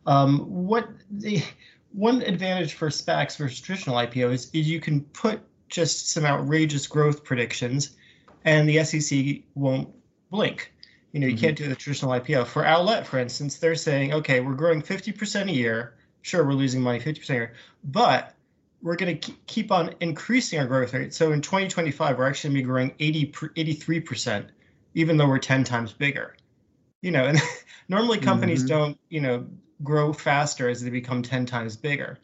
Um, 0.06 0.40
what 0.40 0.88
the 1.11 1.42
one 1.92 2.23
advantage 2.23 2.75
for 2.75 2.88
SPACs 2.88 3.37
versus 3.37 3.61
traditional 3.61 3.97
IPOs 3.97 4.50
is 4.52 4.68
you 4.68 4.80
can 4.80 5.02
put 5.02 5.40
just 5.68 6.11
some 6.11 6.25
outrageous 6.25 6.87
growth 6.87 7.25
predictions, 7.25 7.97
and 8.44 8.68
the 8.68 8.82
SEC 8.85 9.42
won't 9.54 9.88
blink. 10.30 10.73
You 11.12 11.21
know, 11.21 11.26
you 11.26 11.35
mm-hmm. 11.35 11.44
can't 11.44 11.56
do 11.56 11.68
the 11.68 11.76
traditional 11.76 12.12
IPO. 12.12 12.47
For 12.47 12.66
Owlet, 12.66 13.06
for 13.06 13.18
instance, 13.18 13.56
they're 13.56 13.75
saying, 13.75 14.12
okay, 14.14 14.40
we're 14.40 14.54
growing 14.54 14.82
50% 14.82 15.49
a 15.49 15.52
year. 15.52 15.94
Sure, 16.23 16.44
we're 16.44 16.52
losing 16.52 16.80
money 16.80 17.00
50% 17.00 17.30
a 17.30 17.32
year, 17.35 17.52
but 17.85 18.35
we're 18.82 18.97
going 18.97 19.18
to 19.18 19.32
keep 19.47 19.71
on 19.71 19.94
increasing 20.00 20.59
our 20.59 20.66
growth 20.66 20.92
rate. 20.94 21.14
So 21.14 21.32
in 21.32 21.40
2025, 21.40 22.18
we're 22.18 22.26
actually 22.26 22.49
going 22.49 22.56
to 22.56 22.62
be 22.62 22.66
growing 22.66 22.94
80, 22.99 23.26
83%, 23.26 24.47
even 24.94 25.16
though 25.16 25.28
we're 25.28 25.38
10 25.38 25.64
times 25.64 25.92
bigger. 25.92 26.37
You 27.00 27.11
know, 27.11 27.25
and 27.26 27.38
normally 27.88 28.18
companies 28.18 28.61
mm-hmm. 28.61 28.68
don't, 28.68 29.00
you 29.09 29.21
know, 29.21 29.47
grow 29.83 30.12
faster 30.12 30.69
as 30.69 30.83
they 30.83 30.91
become 30.91 31.23
10 31.23 31.47
times 31.47 31.77
bigger. 31.77 32.19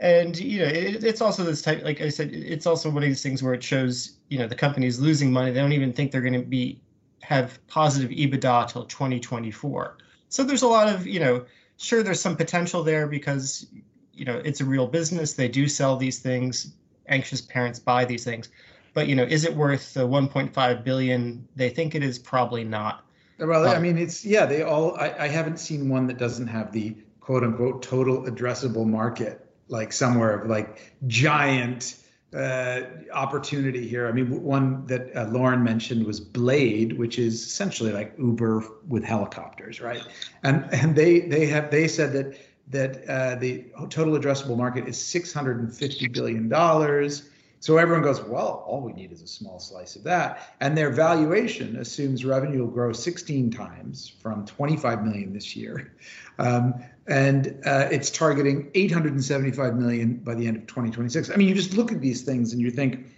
And 0.00 0.38
you 0.38 0.60
know, 0.60 0.66
it, 0.66 1.02
it's 1.02 1.20
also 1.20 1.44
this 1.44 1.62
type, 1.62 1.82
like 1.82 2.00
I 2.00 2.08
said, 2.08 2.30
it's 2.32 2.66
also 2.66 2.88
one 2.88 3.02
of 3.02 3.08
these 3.08 3.22
things 3.22 3.42
where 3.42 3.54
it 3.54 3.62
shows, 3.62 4.18
you 4.28 4.38
know, 4.38 4.46
the 4.46 4.54
company's 4.54 5.00
losing 5.00 5.32
money. 5.32 5.50
They 5.50 5.60
don't 5.60 5.72
even 5.72 5.92
think 5.92 6.12
they're 6.12 6.20
going 6.20 6.34
to 6.34 6.40
be 6.40 6.80
have 7.22 7.58
positive 7.66 8.10
EBITDA 8.10 8.68
till 8.68 8.84
2024. 8.84 9.98
So 10.28 10.44
there's 10.44 10.62
a 10.62 10.68
lot 10.68 10.88
of, 10.88 11.06
you 11.06 11.20
know, 11.20 11.44
sure 11.78 12.02
there's 12.02 12.20
some 12.20 12.36
potential 12.36 12.82
there 12.84 13.06
because, 13.06 13.66
you 14.14 14.24
know, 14.24 14.40
it's 14.44 14.60
a 14.60 14.64
real 14.64 14.86
business. 14.86 15.34
They 15.34 15.48
do 15.48 15.66
sell 15.66 15.96
these 15.96 16.20
things. 16.20 16.74
Anxious 17.08 17.40
parents 17.40 17.78
buy 17.78 18.04
these 18.04 18.24
things. 18.24 18.50
But 18.94 19.08
you 19.08 19.14
know, 19.14 19.24
is 19.24 19.44
it 19.44 19.54
worth 19.54 19.94
the 19.94 20.06
1.5 20.06 20.84
billion 20.84 21.46
they 21.56 21.70
think 21.70 21.94
it 21.94 22.02
is? 22.02 22.18
Probably 22.18 22.64
not. 22.64 23.04
Well, 23.38 23.68
I 23.68 23.78
mean, 23.78 23.98
it's 23.98 24.24
yeah. 24.24 24.46
They 24.46 24.62
all. 24.62 24.96
I, 24.96 25.14
I 25.18 25.28
haven't 25.28 25.58
seen 25.58 25.88
one 25.88 26.06
that 26.08 26.18
doesn't 26.18 26.48
have 26.48 26.72
the 26.72 26.96
quote 27.20 27.44
unquote 27.44 27.82
total 27.82 28.24
addressable 28.24 28.86
market 28.86 29.44
like 29.68 29.92
somewhere 29.92 30.38
of 30.40 30.48
like 30.48 30.92
giant 31.06 31.96
uh, 32.34 32.82
opportunity 33.12 33.86
here. 33.86 34.08
I 34.08 34.12
mean, 34.12 34.42
one 34.42 34.86
that 34.86 35.14
uh, 35.16 35.26
Lauren 35.28 35.62
mentioned 35.62 36.04
was 36.04 36.20
Blade, 36.20 36.98
which 36.98 37.18
is 37.18 37.42
essentially 37.42 37.92
like 37.92 38.14
Uber 38.18 38.64
with 38.86 39.04
helicopters, 39.04 39.80
right? 39.80 40.02
And 40.42 40.68
and 40.72 40.96
they 40.96 41.20
they 41.20 41.46
have 41.46 41.70
they 41.70 41.88
said 41.88 42.12
that 42.12 42.38
that 42.68 43.08
uh, 43.08 43.34
the 43.36 43.64
total 43.88 44.18
addressable 44.18 44.56
market 44.56 44.86
is 44.88 45.02
650 45.02 46.08
billion 46.08 46.48
dollars. 46.48 47.30
So 47.60 47.76
everyone 47.76 48.04
goes, 48.04 48.22
well, 48.22 48.62
all 48.66 48.80
we 48.80 48.92
need 48.92 49.10
is 49.10 49.22
a 49.22 49.26
small 49.26 49.58
slice 49.58 49.96
of 49.96 50.04
that. 50.04 50.54
And 50.60 50.76
their 50.76 50.90
valuation 50.90 51.76
assumes 51.76 52.24
revenue 52.24 52.60
will 52.60 52.70
grow 52.70 52.92
16 52.92 53.50
times 53.50 54.12
from 54.20 54.44
25 54.46 55.04
million 55.04 55.32
this 55.32 55.56
year. 55.56 55.92
Um, 56.40 56.74
and 57.08 57.60
uh, 57.66 57.88
it's 57.90 58.10
targeting 58.10 58.70
875 58.72 59.74
million 59.74 60.18
by 60.18 60.36
the 60.36 60.46
end 60.46 60.56
of 60.56 60.68
2026. 60.68 61.30
I 61.30 61.34
mean, 61.34 61.48
you 61.48 61.54
just 61.56 61.74
look 61.74 61.90
at 61.90 62.00
these 62.00 62.22
things 62.22 62.52
and 62.52 62.62
you 62.62 62.70
think, 62.70 63.08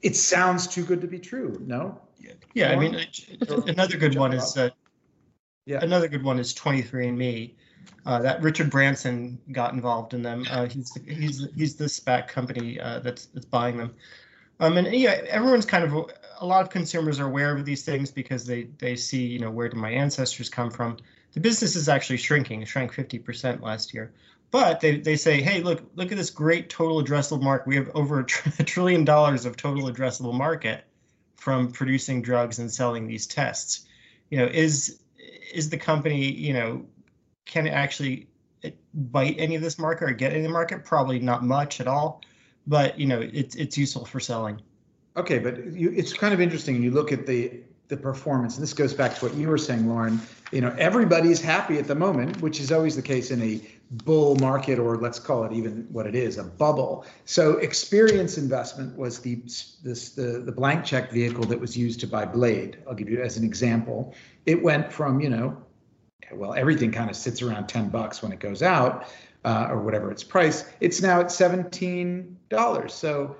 it 0.00 0.14
sounds 0.14 0.68
too 0.68 0.84
good 0.84 1.00
to 1.00 1.08
be 1.08 1.18
true. 1.18 1.60
No? 1.66 2.00
Yeah, 2.20 2.34
yeah 2.54 2.70
I 2.70 2.76
mean, 2.76 3.04
another 3.66 3.96
good 3.96 4.16
one 4.16 4.32
is 4.32 4.56
uh, 4.56 4.70
yeah. 5.66 5.78
Another 5.82 6.08
good 6.08 6.24
one 6.24 6.38
is 6.38 6.54
23andMe 6.54 7.54
uh, 8.04 8.20
that 8.20 8.42
Richard 8.42 8.70
Branson 8.70 9.38
got 9.52 9.72
involved 9.74 10.14
in 10.14 10.22
them. 10.22 10.44
Uh, 10.50 10.66
he's 10.66 10.90
the, 10.90 11.00
he's 11.12 11.48
he's 11.54 11.76
the 11.76 11.84
SPAC 11.84 12.28
company 12.28 12.80
uh, 12.80 13.00
that's 13.00 13.26
that's 13.26 13.46
buying 13.46 13.76
them. 13.76 13.94
Um, 14.60 14.76
and 14.76 14.86
yeah, 14.94 15.20
everyone's 15.28 15.66
kind 15.66 15.84
of 15.84 16.10
a 16.40 16.46
lot 16.46 16.62
of 16.62 16.70
consumers 16.70 17.20
are 17.20 17.26
aware 17.26 17.56
of 17.56 17.64
these 17.64 17.84
things 17.84 18.10
because 18.10 18.44
they 18.44 18.64
they 18.78 18.96
see 18.96 19.24
you 19.24 19.38
know 19.38 19.50
where 19.50 19.68
did 19.68 19.76
my 19.76 19.90
ancestors 19.90 20.48
come 20.48 20.70
from. 20.70 20.96
The 21.32 21.40
business 21.40 21.76
is 21.76 21.88
actually 21.88 22.18
shrinking. 22.18 22.62
It 22.62 22.68
shrank 22.68 22.92
50% 22.92 23.62
last 23.62 23.94
year. 23.94 24.12
But 24.50 24.80
they, 24.80 24.98
they 24.98 25.16
say, 25.16 25.40
hey, 25.40 25.62
look, 25.62 25.82
look 25.94 26.12
at 26.12 26.18
this 26.18 26.28
great 26.28 26.68
total 26.68 27.02
addressable 27.02 27.40
market. 27.40 27.66
We 27.66 27.76
have 27.76 27.90
over 27.94 28.20
a, 28.20 28.24
tr- 28.24 28.50
a 28.58 28.62
trillion 28.62 29.04
dollars 29.04 29.46
of 29.46 29.56
total 29.56 29.90
addressable 29.90 30.34
market 30.34 30.84
from 31.36 31.72
producing 31.72 32.20
drugs 32.20 32.58
and 32.58 32.70
selling 32.70 33.06
these 33.06 33.26
tests. 33.26 33.86
You 34.30 34.38
know, 34.38 34.44
is 34.44 35.00
is 35.52 35.70
the 35.70 35.78
company, 35.78 36.30
you 36.30 36.52
know, 36.52 36.86
can 37.44 37.66
it 37.66 37.70
actually 37.70 38.28
eh, 38.64 38.70
bite 38.94 39.36
any 39.38 39.54
of 39.54 39.62
this 39.62 39.78
market 39.78 40.10
or 40.10 40.12
get 40.12 40.32
any 40.32 40.42
the 40.42 40.48
market? 40.48 40.84
Probably 40.84 41.18
not 41.18 41.44
much 41.44 41.80
at 41.80 41.86
all, 41.86 42.22
but 42.66 42.98
you 42.98 43.06
know 43.06 43.20
it's 43.20 43.54
it's 43.56 43.76
useful 43.76 44.04
for 44.04 44.20
selling. 44.20 44.60
Okay, 45.16 45.38
but 45.38 45.72
you, 45.72 45.92
it's 45.94 46.12
kind 46.12 46.32
of 46.32 46.40
interesting. 46.40 46.82
You 46.82 46.90
look 46.90 47.12
at 47.12 47.26
the 47.26 47.62
the 47.92 47.96
performance. 47.98 48.56
And 48.56 48.62
this 48.62 48.72
goes 48.72 48.94
back 48.94 49.14
to 49.16 49.26
what 49.26 49.34
you 49.34 49.48
were 49.48 49.58
saying, 49.58 49.86
Lauren. 49.86 50.18
You 50.50 50.62
know, 50.62 50.74
everybody's 50.78 51.42
happy 51.42 51.78
at 51.78 51.86
the 51.86 51.94
moment, 51.94 52.40
which 52.40 52.58
is 52.58 52.72
always 52.72 52.96
the 52.96 53.02
case 53.02 53.30
in 53.30 53.42
a 53.42 53.60
bull 54.04 54.34
market, 54.36 54.78
or 54.78 54.96
let's 54.96 55.18
call 55.18 55.44
it 55.44 55.52
even 55.52 55.86
what 55.92 56.06
it 56.06 56.14
is, 56.14 56.38
a 56.38 56.44
bubble. 56.44 57.04
So, 57.26 57.58
experience 57.58 58.38
investment 58.38 58.96
was 58.96 59.18
the 59.18 59.34
this 59.82 60.10
the 60.10 60.42
the 60.44 60.52
blank 60.52 60.86
check 60.86 61.10
vehicle 61.10 61.44
that 61.44 61.60
was 61.60 61.76
used 61.76 62.00
to 62.00 62.06
buy 62.06 62.24
Blade. 62.24 62.78
I'll 62.88 62.94
give 62.94 63.10
you 63.10 63.20
as 63.22 63.36
an 63.36 63.44
example. 63.44 64.14
It 64.46 64.62
went 64.62 64.90
from 64.90 65.20
you 65.20 65.28
know 65.28 65.62
well, 66.32 66.54
everything 66.54 66.92
kind 66.92 67.10
of 67.10 67.16
sits 67.16 67.42
around 67.42 67.68
10 67.68 67.88
bucks 67.88 68.22
when 68.22 68.32
it 68.32 68.40
goes 68.40 68.62
out 68.62 69.08
uh, 69.44 69.68
or 69.70 69.82
whatever 69.82 70.10
its 70.10 70.24
price. 70.24 70.64
It's 70.80 71.02
now 71.02 71.20
at 71.20 71.26
$17. 71.26 72.90
So 72.90 73.36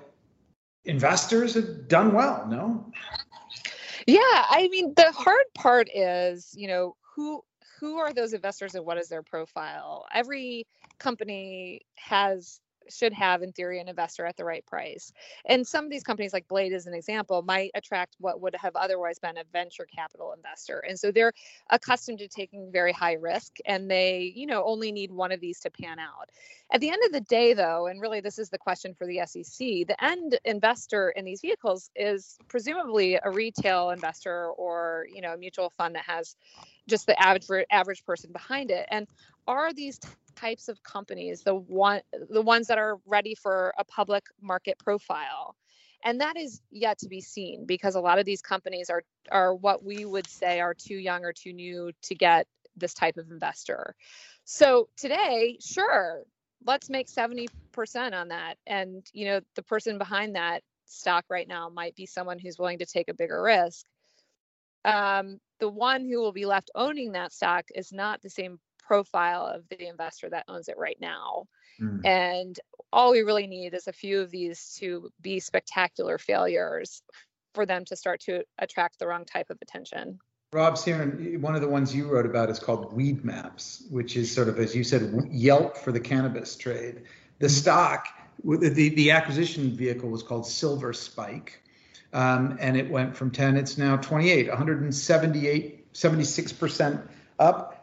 investors 0.84 1.54
have 1.54 1.88
done 1.88 2.12
well, 2.12 2.46
no? 2.48 2.92
Yeah, 4.06 4.18
I 4.22 4.68
mean, 4.70 4.94
the 4.96 5.12
hard 5.12 5.44
part 5.54 5.88
is, 5.94 6.54
you 6.56 6.68
know, 6.68 6.96
who 7.14 7.44
who 7.78 7.98
are 7.98 8.12
those 8.12 8.32
investors 8.32 8.74
and 8.74 8.84
what 8.84 8.96
is 8.96 9.08
their 9.08 9.22
profile? 9.22 10.06
Every 10.12 10.66
company 10.98 11.82
has 11.96 12.60
should 12.88 13.12
have 13.12 13.42
in 13.42 13.52
theory 13.52 13.80
an 13.80 13.88
investor 13.88 14.26
at 14.26 14.36
the 14.36 14.44
right 14.44 14.64
price. 14.66 15.12
And 15.46 15.66
some 15.66 15.84
of 15.84 15.90
these 15.90 16.02
companies 16.02 16.32
like 16.32 16.48
blade 16.48 16.72
as 16.72 16.86
an 16.86 16.94
example 16.94 17.42
might 17.42 17.70
attract 17.74 18.16
what 18.18 18.40
would 18.40 18.54
have 18.56 18.76
otherwise 18.76 19.18
been 19.18 19.38
a 19.38 19.44
venture 19.52 19.86
capital 19.94 20.32
investor. 20.36 20.80
And 20.80 20.98
so 20.98 21.10
they're 21.10 21.32
accustomed 21.70 22.18
to 22.18 22.28
taking 22.28 22.70
very 22.72 22.92
high 22.92 23.14
risk 23.14 23.56
and 23.66 23.90
they 23.90 24.32
you 24.34 24.46
know 24.46 24.64
only 24.64 24.92
need 24.92 25.10
one 25.10 25.32
of 25.32 25.40
these 25.40 25.60
to 25.60 25.70
pan 25.70 25.98
out. 25.98 26.30
At 26.72 26.80
the 26.80 26.88
end 26.88 27.02
of 27.04 27.12
the 27.12 27.20
day 27.20 27.54
though 27.54 27.86
and 27.86 28.00
really 28.00 28.20
this 28.20 28.38
is 28.38 28.50
the 28.50 28.58
question 28.58 28.94
for 28.94 29.06
the 29.06 29.20
sec 29.26 29.42
the 29.58 29.96
end 30.00 30.38
investor 30.44 31.10
in 31.10 31.24
these 31.24 31.40
vehicles 31.40 31.90
is 31.96 32.38
presumably 32.48 33.18
a 33.22 33.30
retail 33.30 33.90
investor 33.90 34.50
or 34.50 35.06
you 35.12 35.20
know 35.20 35.34
a 35.34 35.36
mutual 35.36 35.70
fund 35.70 35.94
that 35.94 36.04
has 36.06 36.36
just 36.88 37.06
the 37.06 37.20
average 37.20 37.66
average 37.70 38.04
person 38.04 38.32
behind 38.32 38.70
it. 38.70 38.86
And 38.90 39.06
are 39.46 39.72
these 39.72 39.98
types 40.34 40.68
of 40.68 40.82
companies 40.82 41.42
the 41.42 41.54
one 41.54 42.00
the 42.30 42.42
ones 42.42 42.66
that 42.66 42.78
are 42.78 42.98
ready 43.06 43.34
for 43.34 43.74
a 43.78 43.84
public 43.84 44.24
market 44.40 44.78
profile? 44.78 45.56
And 46.04 46.20
that 46.20 46.36
is 46.36 46.60
yet 46.70 46.98
to 46.98 47.08
be 47.08 47.20
seen 47.20 47.64
because 47.64 47.94
a 47.94 48.00
lot 48.00 48.18
of 48.18 48.24
these 48.24 48.42
companies 48.42 48.90
are 48.90 49.02
are 49.30 49.54
what 49.54 49.84
we 49.84 50.04
would 50.04 50.26
say 50.26 50.60
are 50.60 50.74
too 50.74 50.96
young 50.96 51.24
or 51.24 51.32
too 51.32 51.52
new 51.52 51.92
to 52.02 52.14
get 52.14 52.46
this 52.76 52.94
type 52.94 53.16
of 53.16 53.30
investor. 53.30 53.94
So 54.44 54.88
today 54.96 55.58
sure 55.60 56.24
let's 56.64 56.88
make 56.88 57.08
70% 57.08 57.48
on 58.12 58.28
that. 58.28 58.56
And 58.66 59.04
you 59.12 59.26
know 59.26 59.40
the 59.54 59.62
person 59.62 59.98
behind 59.98 60.36
that 60.36 60.62
stock 60.86 61.24
right 61.30 61.48
now 61.48 61.68
might 61.68 61.96
be 61.96 62.06
someone 62.06 62.38
who's 62.38 62.58
willing 62.58 62.78
to 62.78 62.86
take 62.86 63.08
a 63.08 63.14
bigger 63.14 63.42
risk. 63.42 63.86
Um, 64.84 65.38
the 65.60 65.68
one 65.68 66.02
who 66.02 66.20
will 66.20 66.32
be 66.32 66.44
left 66.44 66.70
owning 66.74 67.12
that 67.12 67.32
stock 67.32 67.66
is 67.74 67.92
not 67.92 68.20
the 68.20 68.30
same 68.30 68.58
profile 68.82 69.46
of 69.46 69.64
the 69.68 69.88
investor 69.88 70.28
that 70.30 70.44
owns 70.48 70.68
it 70.68 70.78
right 70.78 70.98
now. 71.00 71.46
Mm. 71.80 72.04
And 72.04 72.60
all 72.92 73.12
we 73.12 73.22
really 73.22 73.46
need 73.46 73.74
is 73.74 73.88
a 73.88 73.92
few 73.92 74.20
of 74.20 74.30
these 74.30 74.76
to 74.80 75.10
be 75.20 75.40
spectacular 75.40 76.18
failures 76.18 77.02
for 77.54 77.66
them 77.66 77.84
to 77.86 77.96
start 77.96 78.20
to 78.20 78.44
attract 78.58 78.98
the 78.98 79.06
wrong 79.06 79.24
type 79.24 79.50
of 79.50 79.58
attention. 79.62 80.18
Rob 80.52 80.76
Seaman, 80.76 81.40
one 81.40 81.54
of 81.54 81.62
the 81.62 81.68
ones 81.68 81.94
you 81.94 82.06
wrote 82.08 82.26
about 82.26 82.50
is 82.50 82.58
called 82.58 82.94
Weedmaps, 82.94 83.90
which 83.90 84.16
is 84.16 84.34
sort 84.34 84.48
of, 84.48 84.58
as 84.58 84.74
you 84.74 84.84
said, 84.84 85.28
Yelp 85.30 85.78
for 85.78 85.92
the 85.92 86.00
cannabis 86.00 86.56
trade. 86.56 87.04
The 87.38 87.46
mm-hmm. 87.46 87.54
stock, 87.54 88.08
the, 88.44 88.90
the 88.90 89.10
acquisition 89.12 89.74
vehicle 89.74 90.10
was 90.10 90.22
called 90.22 90.46
Silver 90.46 90.92
Spike, 90.92 91.62
um, 92.12 92.58
and 92.60 92.76
it 92.76 92.90
went 92.90 93.16
from 93.16 93.30
10, 93.30 93.56
it's 93.56 93.78
now 93.78 93.96
28, 93.96 94.48
178, 94.48 95.92
76% 95.94 97.08
up 97.38 97.81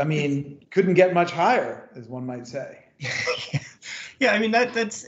I 0.00 0.04
mean, 0.04 0.64
couldn't 0.70 0.94
get 0.94 1.14
much 1.14 1.32
higher, 1.32 1.90
as 1.94 2.08
one 2.08 2.26
might 2.26 2.46
say. 2.46 2.78
yeah, 4.20 4.32
I 4.32 4.38
mean 4.38 4.52
that 4.52 4.72
that's 4.72 5.06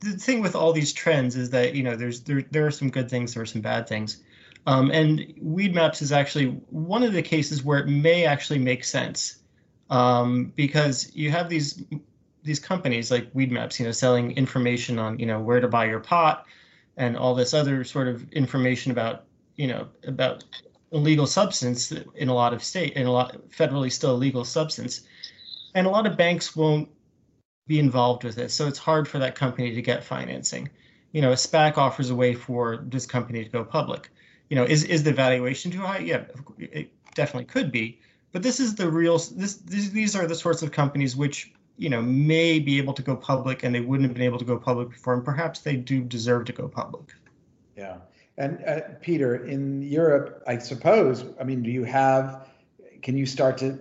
the 0.00 0.12
thing 0.12 0.40
with 0.40 0.54
all 0.54 0.72
these 0.72 0.92
trends 0.92 1.36
is 1.36 1.50
that 1.50 1.74
you 1.74 1.82
know 1.82 1.96
there's 1.96 2.20
there 2.20 2.42
there 2.50 2.66
are 2.66 2.70
some 2.70 2.90
good 2.90 3.10
things, 3.10 3.34
there 3.34 3.42
are 3.42 3.46
some 3.46 3.60
bad 3.60 3.88
things, 3.88 4.22
um, 4.66 4.90
and 4.90 5.20
Weedmaps 5.42 6.02
is 6.02 6.12
actually 6.12 6.46
one 6.70 7.02
of 7.02 7.12
the 7.12 7.22
cases 7.22 7.64
where 7.64 7.78
it 7.78 7.88
may 7.88 8.24
actually 8.24 8.58
make 8.58 8.84
sense 8.84 9.38
um, 9.90 10.52
because 10.56 11.14
you 11.14 11.30
have 11.30 11.48
these 11.48 11.82
these 12.44 12.60
companies 12.60 13.10
like 13.10 13.32
Weedmaps, 13.32 13.78
you 13.78 13.86
know, 13.86 13.92
selling 13.92 14.32
information 14.32 14.98
on 14.98 15.18
you 15.18 15.26
know 15.26 15.40
where 15.40 15.60
to 15.60 15.68
buy 15.68 15.86
your 15.86 16.00
pot 16.00 16.46
and 16.96 17.16
all 17.16 17.34
this 17.34 17.54
other 17.54 17.84
sort 17.84 18.08
of 18.08 18.30
information 18.32 18.92
about 18.92 19.24
you 19.56 19.66
know 19.66 19.88
about 20.06 20.44
illegal 20.92 21.26
substance 21.26 21.92
in 21.92 22.28
a 22.28 22.34
lot 22.34 22.54
of 22.54 22.64
state 22.64 22.94
in 22.94 23.06
a 23.06 23.12
lot 23.12 23.36
federally 23.50 23.92
still 23.92 24.12
illegal 24.12 24.44
substance. 24.44 25.02
And 25.74 25.86
a 25.86 25.90
lot 25.90 26.06
of 26.06 26.16
banks 26.16 26.56
won't 26.56 26.88
be 27.66 27.78
involved 27.78 28.24
with 28.24 28.38
it. 28.38 28.50
So 28.50 28.66
it's 28.66 28.78
hard 28.78 29.06
for 29.06 29.18
that 29.18 29.34
company 29.34 29.74
to 29.74 29.82
get 29.82 30.02
financing. 30.02 30.68
You 31.12 31.22
know 31.22 31.32
a 31.32 31.36
spac 31.36 31.76
offers 31.76 32.10
a 32.10 32.14
way 32.14 32.34
for 32.34 32.84
this 32.86 33.06
company 33.06 33.44
to 33.44 33.50
go 33.50 33.64
public. 33.64 34.10
You 34.48 34.56
know 34.56 34.64
is 34.64 34.84
is 34.84 35.02
the 35.02 35.12
valuation 35.12 35.70
too 35.70 35.80
high? 35.80 35.98
Yeah 35.98 36.24
it 36.58 36.90
definitely 37.14 37.46
could 37.46 37.70
be. 37.70 38.00
But 38.32 38.42
this 38.42 38.60
is 38.60 38.74
the 38.74 38.90
real 38.90 39.18
this, 39.18 39.54
this 39.56 39.88
these 39.88 40.16
are 40.16 40.26
the 40.26 40.34
sorts 40.34 40.62
of 40.62 40.72
companies 40.72 41.16
which 41.16 41.52
you 41.76 41.90
know 41.90 42.02
may 42.02 42.58
be 42.58 42.78
able 42.78 42.94
to 42.94 43.02
go 43.02 43.14
public 43.16 43.62
and 43.62 43.74
they 43.74 43.80
wouldn't 43.80 44.08
have 44.08 44.14
been 44.14 44.26
able 44.26 44.38
to 44.38 44.44
go 44.44 44.58
public 44.58 44.90
before. 44.90 45.14
And 45.14 45.24
perhaps 45.24 45.60
they 45.60 45.76
do 45.76 46.02
deserve 46.02 46.46
to 46.46 46.52
go 46.52 46.68
public. 46.68 47.12
Yeah 47.76 47.98
and 48.38 48.64
uh, 48.64 48.80
Peter, 49.00 49.44
in 49.44 49.82
Europe, 49.82 50.44
I 50.46 50.58
suppose, 50.58 51.24
I 51.40 51.44
mean, 51.44 51.62
do 51.64 51.70
you 51.70 51.82
have, 51.84 52.48
can 53.02 53.18
you 53.18 53.26
start 53.26 53.58
to, 53.58 53.76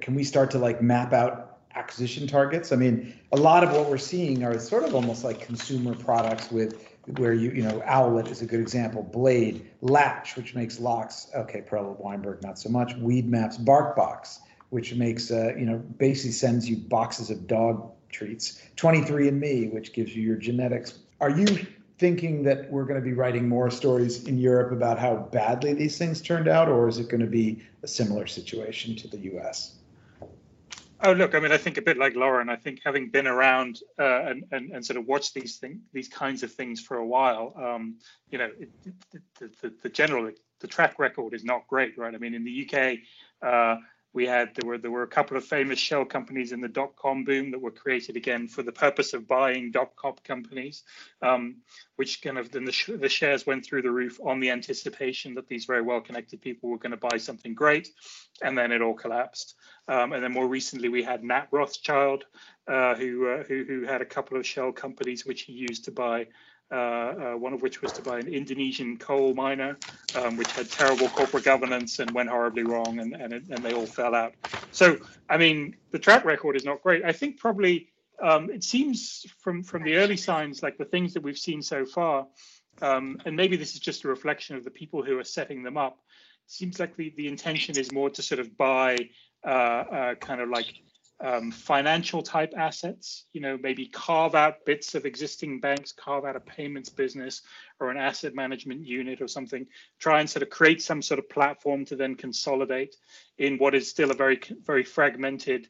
can 0.00 0.14
we 0.14 0.24
start 0.24 0.50
to 0.52 0.58
like 0.58 0.80
map 0.80 1.12
out 1.12 1.58
acquisition 1.74 2.26
targets? 2.26 2.72
I 2.72 2.76
mean, 2.76 3.14
a 3.32 3.36
lot 3.36 3.62
of 3.62 3.72
what 3.72 3.88
we're 3.88 3.98
seeing 3.98 4.44
are 4.44 4.58
sort 4.58 4.84
of 4.84 4.94
almost 4.94 5.24
like 5.24 5.42
consumer 5.42 5.94
products 5.94 6.50
with 6.50 6.82
where 7.18 7.34
you, 7.34 7.50
you 7.50 7.62
know, 7.62 7.82
Owlet 7.86 8.28
is 8.28 8.40
a 8.40 8.46
good 8.46 8.60
example, 8.60 9.02
Blade, 9.02 9.70
Latch, 9.82 10.36
which 10.36 10.54
makes 10.54 10.80
locks. 10.80 11.28
Okay, 11.34 11.60
Perella 11.60 11.98
Weinberg, 12.00 12.42
not 12.42 12.58
so 12.58 12.70
much. 12.70 12.94
Weedmaps, 12.96 13.62
BarkBox, 13.62 14.38
which 14.70 14.94
makes, 14.94 15.30
uh, 15.30 15.54
you 15.56 15.66
know, 15.66 15.76
basically 15.76 16.32
sends 16.32 16.68
you 16.68 16.76
boxes 16.76 17.28
of 17.28 17.46
dog 17.46 17.90
treats. 18.10 18.62
23andMe, 18.76 19.72
which 19.72 19.92
gives 19.92 20.16
you 20.16 20.22
your 20.22 20.36
genetics. 20.36 20.98
Are 21.20 21.30
you 21.30 21.66
thinking 21.98 22.44
that 22.44 22.70
we're 22.70 22.84
going 22.84 23.00
to 23.00 23.04
be 23.04 23.12
writing 23.12 23.48
more 23.48 23.70
stories 23.70 24.24
in 24.24 24.38
Europe 24.38 24.72
about 24.72 24.98
how 24.98 25.16
badly 25.16 25.74
these 25.74 25.98
things 25.98 26.20
turned 26.20 26.48
out, 26.48 26.68
or 26.68 26.88
is 26.88 26.98
it 26.98 27.08
going 27.08 27.20
to 27.20 27.26
be 27.26 27.62
a 27.82 27.88
similar 27.88 28.26
situation 28.26 28.94
to 28.96 29.08
the 29.08 29.18
U.S.? 29.18 29.74
Oh, 31.00 31.12
look, 31.12 31.34
I 31.34 31.40
mean, 31.40 31.52
I 31.52 31.58
think 31.58 31.76
a 31.76 31.82
bit 31.82 31.96
like 31.96 32.16
Lauren. 32.16 32.48
I 32.48 32.56
think 32.56 32.80
having 32.84 33.10
been 33.10 33.28
around 33.28 33.80
uh, 34.00 34.22
and, 34.22 34.44
and 34.50 34.72
and 34.72 34.84
sort 34.84 34.96
of 34.96 35.06
watched 35.06 35.32
these 35.32 35.56
things, 35.56 35.78
these 35.92 36.08
kinds 36.08 36.42
of 36.42 36.52
things 36.52 36.80
for 36.80 36.96
a 36.96 37.06
while, 37.06 37.54
um, 37.56 37.96
you 38.30 38.38
know, 38.38 38.50
it, 38.58 38.68
it, 38.84 38.94
the, 39.38 39.50
the, 39.60 39.74
the 39.84 39.88
general 39.88 40.30
the 40.60 40.66
track 40.66 40.98
record 40.98 41.34
is 41.34 41.44
not 41.44 41.68
great, 41.68 41.96
right? 41.96 42.14
I 42.14 42.18
mean, 42.18 42.34
in 42.34 42.44
the 42.44 42.68
UK. 42.68 42.98
Uh, 43.40 43.76
we 44.12 44.26
had 44.26 44.54
there 44.54 44.68
were 44.68 44.78
there 44.78 44.90
were 44.90 45.02
a 45.02 45.08
couple 45.08 45.36
of 45.36 45.44
famous 45.44 45.78
shell 45.78 46.04
companies 46.04 46.52
in 46.52 46.60
the 46.60 46.68
dot 46.68 46.96
com 46.96 47.24
boom 47.24 47.50
that 47.50 47.60
were 47.60 47.70
created 47.70 48.16
again 48.16 48.48
for 48.48 48.62
the 48.62 48.72
purpose 48.72 49.12
of 49.12 49.28
buying 49.28 49.70
dot 49.70 49.94
com 49.96 50.14
companies, 50.24 50.82
um, 51.22 51.56
which 51.96 52.22
kind 52.22 52.38
of 52.38 52.50
then 52.50 52.64
the, 52.64 52.72
sh- 52.72 52.90
the 52.98 53.08
shares 53.08 53.46
went 53.46 53.64
through 53.64 53.82
the 53.82 53.90
roof 53.90 54.18
on 54.24 54.40
the 54.40 54.50
anticipation 54.50 55.34
that 55.34 55.48
these 55.48 55.66
very 55.66 55.82
well 55.82 56.00
connected 56.00 56.40
people 56.40 56.70
were 56.70 56.78
going 56.78 56.92
to 56.92 56.96
buy 56.96 57.18
something 57.18 57.54
great, 57.54 57.88
and 58.42 58.56
then 58.56 58.72
it 58.72 58.82
all 58.82 58.94
collapsed. 58.94 59.54
Um, 59.88 60.12
and 60.12 60.22
then 60.22 60.32
more 60.32 60.48
recently 60.48 60.88
we 60.88 61.02
had 61.02 61.22
Nat 61.22 61.48
Rothschild, 61.50 62.24
uh, 62.66 62.94
who, 62.94 63.28
uh, 63.28 63.42
who 63.44 63.64
who 63.64 63.84
had 63.84 64.00
a 64.00 64.06
couple 64.06 64.36
of 64.36 64.46
shell 64.46 64.72
companies 64.72 65.26
which 65.26 65.42
he 65.42 65.52
used 65.52 65.84
to 65.84 65.90
buy 65.90 66.26
uh, 66.70 66.74
uh, 66.74 67.32
one 67.34 67.52
of 67.54 67.62
which 67.62 67.80
was 67.80 67.92
to 67.92 68.02
buy 68.02 68.18
an 68.18 68.28
Indonesian 68.28 68.98
coal 68.98 69.34
miner, 69.34 69.78
um, 70.14 70.36
which 70.36 70.50
had 70.52 70.70
terrible 70.70 71.08
corporate 71.08 71.44
governance 71.44 71.98
and 71.98 72.10
went 72.10 72.28
horribly 72.28 72.62
wrong, 72.62 73.00
and 73.00 73.14
and, 73.14 73.32
it, 73.32 73.44
and 73.48 73.64
they 73.64 73.72
all 73.72 73.86
fell 73.86 74.14
out. 74.14 74.34
So, 74.72 74.98
I 75.30 75.38
mean, 75.38 75.76
the 75.90 75.98
track 75.98 76.24
record 76.24 76.56
is 76.56 76.64
not 76.64 76.82
great. 76.82 77.04
I 77.04 77.12
think 77.12 77.38
probably 77.38 77.88
um, 78.22 78.50
it 78.50 78.64
seems 78.64 79.26
from 79.38 79.62
from 79.62 79.82
the 79.82 79.96
early 79.96 80.16
signs, 80.16 80.62
like 80.62 80.76
the 80.76 80.84
things 80.84 81.14
that 81.14 81.22
we've 81.22 81.38
seen 81.38 81.62
so 81.62 81.86
far, 81.86 82.26
um, 82.82 83.18
and 83.24 83.34
maybe 83.36 83.56
this 83.56 83.74
is 83.74 83.80
just 83.80 84.04
a 84.04 84.08
reflection 84.08 84.56
of 84.56 84.64
the 84.64 84.70
people 84.70 85.02
who 85.02 85.18
are 85.18 85.24
setting 85.24 85.62
them 85.62 85.76
up. 85.76 85.98
Seems 86.46 86.78
like 86.78 86.96
the 86.96 87.14
the 87.16 87.28
intention 87.28 87.78
is 87.78 87.92
more 87.92 88.10
to 88.10 88.22
sort 88.22 88.40
of 88.40 88.56
buy 88.56 88.96
uh, 89.44 89.48
uh, 89.48 90.14
kind 90.16 90.40
of 90.40 90.48
like 90.48 90.66
um, 91.20 91.50
financial 91.50 92.22
type 92.22 92.54
assets, 92.56 93.24
you 93.32 93.40
know, 93.40 93.58
maybe 93.60 93.86
carve 93.86 94.34
out 94.34 94.64
bits 94.64 94.94
of 94.94 95.04
existing 95.04 95.60
banks, 95.60 95.92
carve 95.92 96.24
out 96.24 96.36
a 96.36 96.40
payments 96.40 96.90
business 96.90 97.42
or 97.80 97.90
an 97.90 97.96
asset 97.96 98.34
management 98.34 98.86
unit 98.86 99.20
or 99.20 99.28
something, 99.28 99.66
try 99.98 100.20
and 100.20 100.30
sort 100.30 100.42
of 100.42 100.50
create 100.50 100.80
some 100.80 101.02
sort 101.02 101.18
of 101.18 101.28
platform 101.28 101.84
to 101.84 101.96
then 101.96 102.14
consolidate 102.14 102.94
in 103.36 103.58
what 103.58 103.74
is 103.74 103.88
still 103.88 104.10
a 104.10 104.14
very, 104.14 104.40
very 104.64 104.84
fragmented 104.84 105.68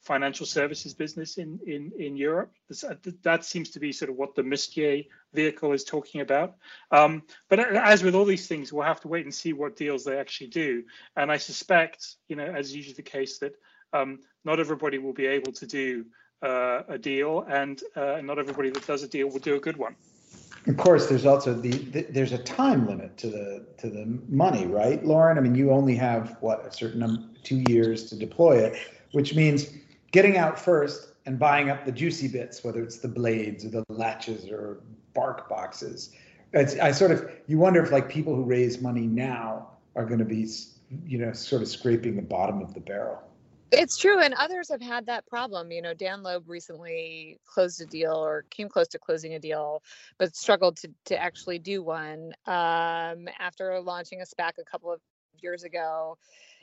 financial 0.00 0.46
services 0.46 0.94
business 0.94 1.38
in, 1.38 1.58
in, 1.66 1.92
in 1.98 2.16
Europe. 2.16 2.52
Uh, 2.84 2.94
that 3.22 3.44
seems 3.44 3.70
to 3.70 3.80
be 3.80 3.92
sort 3.92 4.10
of 4.10 4.16
what 4.16 4.34
the 4.34 4.42
Mustier 4.42 5.06
vehicle 5.34 5.72
is 5.72 5.84
talking 5.84 6.20
about. 6.20 6.54
Um, 6.90 7.22
but 7.48 7.60
as 7.60 8.02
with 8.02 8.14
all 8.14 8.24
these 8.24 8.46
things, 8.46 8.72
we'll 8.72 8.84
have 8.84 9.00
to 9.02 9.08
wait 9.08 9.24
and 9.24 9.34
see 9.34 9.52
what 9.52 9.76
deals 9.76 10.04
they 10.04 10.18
actually 10.18 10.48
do. 10.48 10.84
And 11.16 11.30
I 11.30 11.36
suspect, 11.36 12.16
you 12.28 12.36
know, 12.36 12.46
as 12.46 12.74
usually 12.74 12.94
the 12.94 13.02
case, 13.02 13.38
that 13.38 13.54
um, 13.92 14.20
not 14.44 14.60
everybody 14.60 14.98
will 14.98 15.12
be 15.12 15.26
able 15.26 15.52
to 15.52 15.66
do 15.66 16.04
uh, 16.42 16.82
a 16.88 16.98
deal, 16.98 17.44
and 17.48 17.82
uh, 17.96 18.20
not 18.22 18.38
everybody 18.38 18.70
that 18.70 18.86
does 18.86 19.02
a 19.02 19.08
deal 19.08 19.28
will 19.28 19.40
do 19.40 19.56
a 19.56 19.60
good 19.60 19.76
one. 19.76 19.96
Of 20.66 20.76
course, 20.76 21.06
there's 21.08 21.24
also 21.24 21.54
the, 21.54 21.70
the, 21.70 22.02
there's 22.10 22.32
a 22.32 22.38
time 22.38 22.86
limit 22.86 23.16
to 23.18 23.28
the 23.28 23.66
to 23.78 23.88
the 23.88 24.18
money, 24.28 24.66
right, 24.66 25.04
Lauren? 25.04 25.38
I 25.38 25.40
mean, 25.40 25.54
you 25.54 25.70
only 25.70 25.94
have 25.94 26.36
what 26.40 26.66
a 26.66 26.72
certain 26.72 27.00
number, 27.00 27.22
two 27.42 27.64
years 27.68 28.04
to 28.10 28.16
deploy 28.16 28.58
it, 28.58 28.78
which 29.12 29.34
means 29.34 29.68
getting 30.12 30.36
out 30.36 30.58
first 30.58 31.12
and 31.26 31.38
buying 31.38 31.70
up 31.70 31.84
the 31.84 31.92
juicy 31.92 32.28
bits, 32.28 32.64
whether 32.64 32.82
it's 32.82 32.98
the 32.98 33.08
blades 33.08 33.64
or 33.64 33.70
the 33.70 33.84
latches 33.88 34.50
or 34.50 34.80
bark 35.14 35.48
boxes. 35.48 36.10
It's, 36.52 36.78
I 36.78 36.92
sort 36.92 37.12
of 37.12 37.30
you 37.46 37.58
wonder 37.58 37.82
if 37.82 37.90
like 37.90 38.08
people 38.08 38.34
who 38.34 38.44
raise 38.44 38.80
money 38.80 39.06
now 39.06 39.70
are 39.96 40.04
going 40.04 40.18
to 40.18 40.24
be, 40.24 40.48
you 41.06 41.18
know, 41.18 41.32
sort 41.32 41.62
of 41.62 41.68
scraping 41.68 42.16
the 42.16 42.22
bottom 42.22 42.60
of 42.60 42.74
the 42.74 42.80
barrel. 42.80 43.22
It's 43.70 43.98
true, 43.98 44.20
and 44.20 44.32
others 44.34 44.70
have 44.70 44.80
had 44.80 45.06
that 45.06 45.26
problem. 45.26 45.70
You 45.70 45.82
know, 45.82 45.92
Dan 45.92 46.22
Loeb 46.22 46.48
recently 46.48 47.38
closed 47.44 47.80
a 47.82 47.86
deal 47.86 48.14
or 48.14 48.44
came 48.50 48.68
close 48.68 48.88
to 48.88 48.98
closing 48.98 49.34
a 49.34 49.38
deal, 49.38 49.82
but 50.18 50.34
struggled 50.34 50.76
to 50.78 50.90
to 51.06 51.20
actually 51.20 51.58
do 51.58 51.82
one 51.82 52.32
um, 52.46 53.28
after 53.38 53.78
launching 53.80 54.22
a 54.22 54.24
SPAC 54.24 54.52
a 54.58 54.64
couple 54.64 54.92
of 54.92 55.00
years 55.42 55.64
ago. 55.64 56.16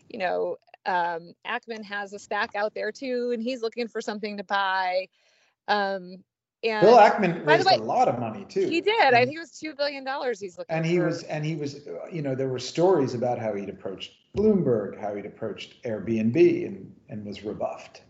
You 0.09 0.19
know, 0.19 0.57
um, 0.85 1.33
Ackman 1.45 1.83
has 1.83 2.13
a 2.13 2.17
SPAC 2.17 2.55
out 2.55 2.73
there 2.73 2.91
too, 2.91 3.31
and 3.33 3.41
he's 3.41 3.61
looking 3.61 3.87
for 3.87 4.01
something 4.01 4.37
to 4.37 4.43
buy. 4.43 5.07
Um, 5.67 6.23
and 6.65 6.85
Bill 6.85 6.97
Ackman 6.97 7.45
raised 7.45 7.65
way, 7.67 7.75
a 7.75 7.83
lot 7.83 8.07
of 8.07 8.19
money 8.19 8.45
too. 8.49 8.67
He 8.67 8.81
did. 8.81 8.99
And, 9.01 9.15
I 9.15 9.25
think 9.25 9.37
it 9.37 9.39
was 9.39 9.51
two 9.51 9.73
billion 9.75 10.03
dollars. 10.03 10.39
He's 10.39 10.57
looking. 10.57 10.75
And 10.75 10.85
he 10.85 10.97
for. 10.97 11.05
was, 11.05 11.23
and 11.23 11.45
he 11.45 11.55
was, 11.55 11.87
you 12.11 12.21
know, 12.21 12.35
there 12.35 12.49
were 12.49 12.59
stories 12.59 13.13
about 13.13 13.39
how 13.39 13.53
he'd 13.53 13.69
approached 13.69 14.13
Bloomberg, 14.35 14.99
how 14.99 15.15
he'd 15.15 15.25
approached 15.25 15.81
Airbnb, 15.83 16.65
and 16.65 16.93
and 17.09 17.25
was 17.25 17.43
rebuffed. 17.43 18.01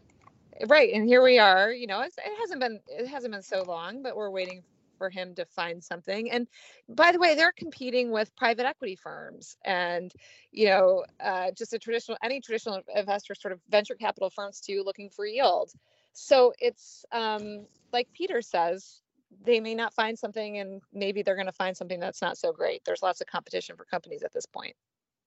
Right, 0.67 0.93
and 0.93 1.07
here 1.07 1.21
we 1.21 1.37
are. 1.37 1.71
You 1.71 1.87
know, 1.87 2.01
it 2.01 2.13
hasn't 2.39 2.61
been 2.61 2.79
it 2.87 3.07
hasn't 3.07 3.33
been 3.33 3.43
so 3.43 3.63
long, 3.63 4.01
but 4.01 4.15
we're 4.15 4.29
waiting 4.29 4.63
for 4.97 5.09
him 5.09 5.35
to 5.35 5.45
find 5.45 5.83
something. 5.83 6.31
And 6.31 6.47
by 6.89 7.11
the 7.11 7.19
way, 7.19 7.35
they're 7.35 7.51
competing 7.51 8.11
with 8.11 8.35
private 8.35 8.65
equity 8.65 8.95
firms 8.95 9.57
and, 9.65 10.11
you 10.51 10.67
know, 10.67 11.03
uh, 11.19 11.51
just 11.51 11.73
a 11.73 11.79
traditional, 11.79 12.17
any 12.23 12.41
traditional 12.41 12.81
investor, 12.95 13.35
sort 13.35 13.51
of 13.51 13.59
venture 13.69 13.95
capital 13.95 14.29
firms 14.29 14.61
too, 14.61 14.83
looking 14.85 15.09
for 15.09 15.25
yield. 15.25 15.71
So 16.13 16.53
it's 16.59 17.05
um, 17.11 17.65
like 17.95 18.11
Peter 18.11 18.41
says, 18.41 18.99
they 19.45 19.61
may 19.61 19.73
not 19.73 19.93
find 19.93 20.19
something 20.19 20.57
and 20.57 20.81
maybe 20.93 21.23
they're 21.23 21.35
going 21.35 21.45
to 21.45 21.53
find 21.53 21.75
something 21.75 21.99
that's 21.99 22.21
not 22.21 22.37
so 22.37 22.51
great. 22.51 22.83
There's 22.83 23.01
lots 23.01 23.21
of 23.21 23.27
competition 23.27 23.77
for 23.77 23.85
companies 23.85 24.21
at 24.21 24.33
this 24.33 24.45
point. 24.45 24.75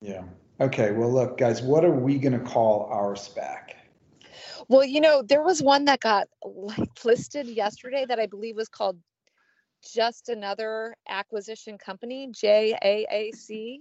Yeah. 0.03 0.25
Okay. 0.61 0.93
Well, 0.93 1.11
look, 1.11 1.39
guys, 1.39 1.63
what 1.63 1.83
are 1.83 1.91
we 1.91 2.19
going 2.19 2.39
to 2.39 2.45
call 2.45 2.91
our 2.93 3.15
SPAC? 3.15 3.73
Well, 4.69 4.85
you 4.85 5.01
know, 5.01 5.23
there 5.23 5.43
was 5.43 5.63
one 5.63 5.87
that 5.87 6.01
got 6.01 6.29
like 6.45 7.05
listed 7.05 7.47
yesterday 7.47 8.05
that 8.07 8.21
I 8.21 8.27
believe 8.27 8.55
was 8.55 8.69
called 8.69 8.99
Just 9.91 10.29
Another 10.29 10.95
Acquisition 11.09 11.79
Company, 11.79 12.29
JAAC. 12.29 13.79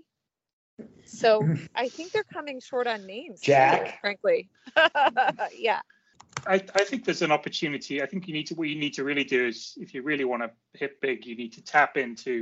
So 1.03 1.45
I 1.75 1.89
think 1.89 2.13
they're 2.13 2.23
coming 2.23 2.61
short 2.61 2.87
on 2.87 3.05
names. 3.05 3.41
Jack. 3.41 3.99
frankly. 3.99 4.47
yeah. 5.57 5.81
I, 6.47 6.55
I 6.55 6.83
think 6.85 7.05
there's 7.05 7.21
an 7.21 7.31
opportunity. 7.31 8.01
I 8.01 8.05
think 8.05 8.27
you 8.27 8.33
need 8.33 8.47
to 8.47 8.55
what 8.55 8.67
you 8.69 8.75
need 8.79 8.93
to 8.95 9.03
really 9.03 9.23
do 9.23 9.45
is 9.47 9.73
if 9.77 9.93
you 9.93 10.01
really 10.01 10.23
want 10.25 10.43
to 10.43 10.51
hit 10.73 11.01
big, 11.01 11.25
you 11.25 11.35
need 11.35 11.53
to 11.53 11.61
tap 11.63 11.97
into 11.97 12.41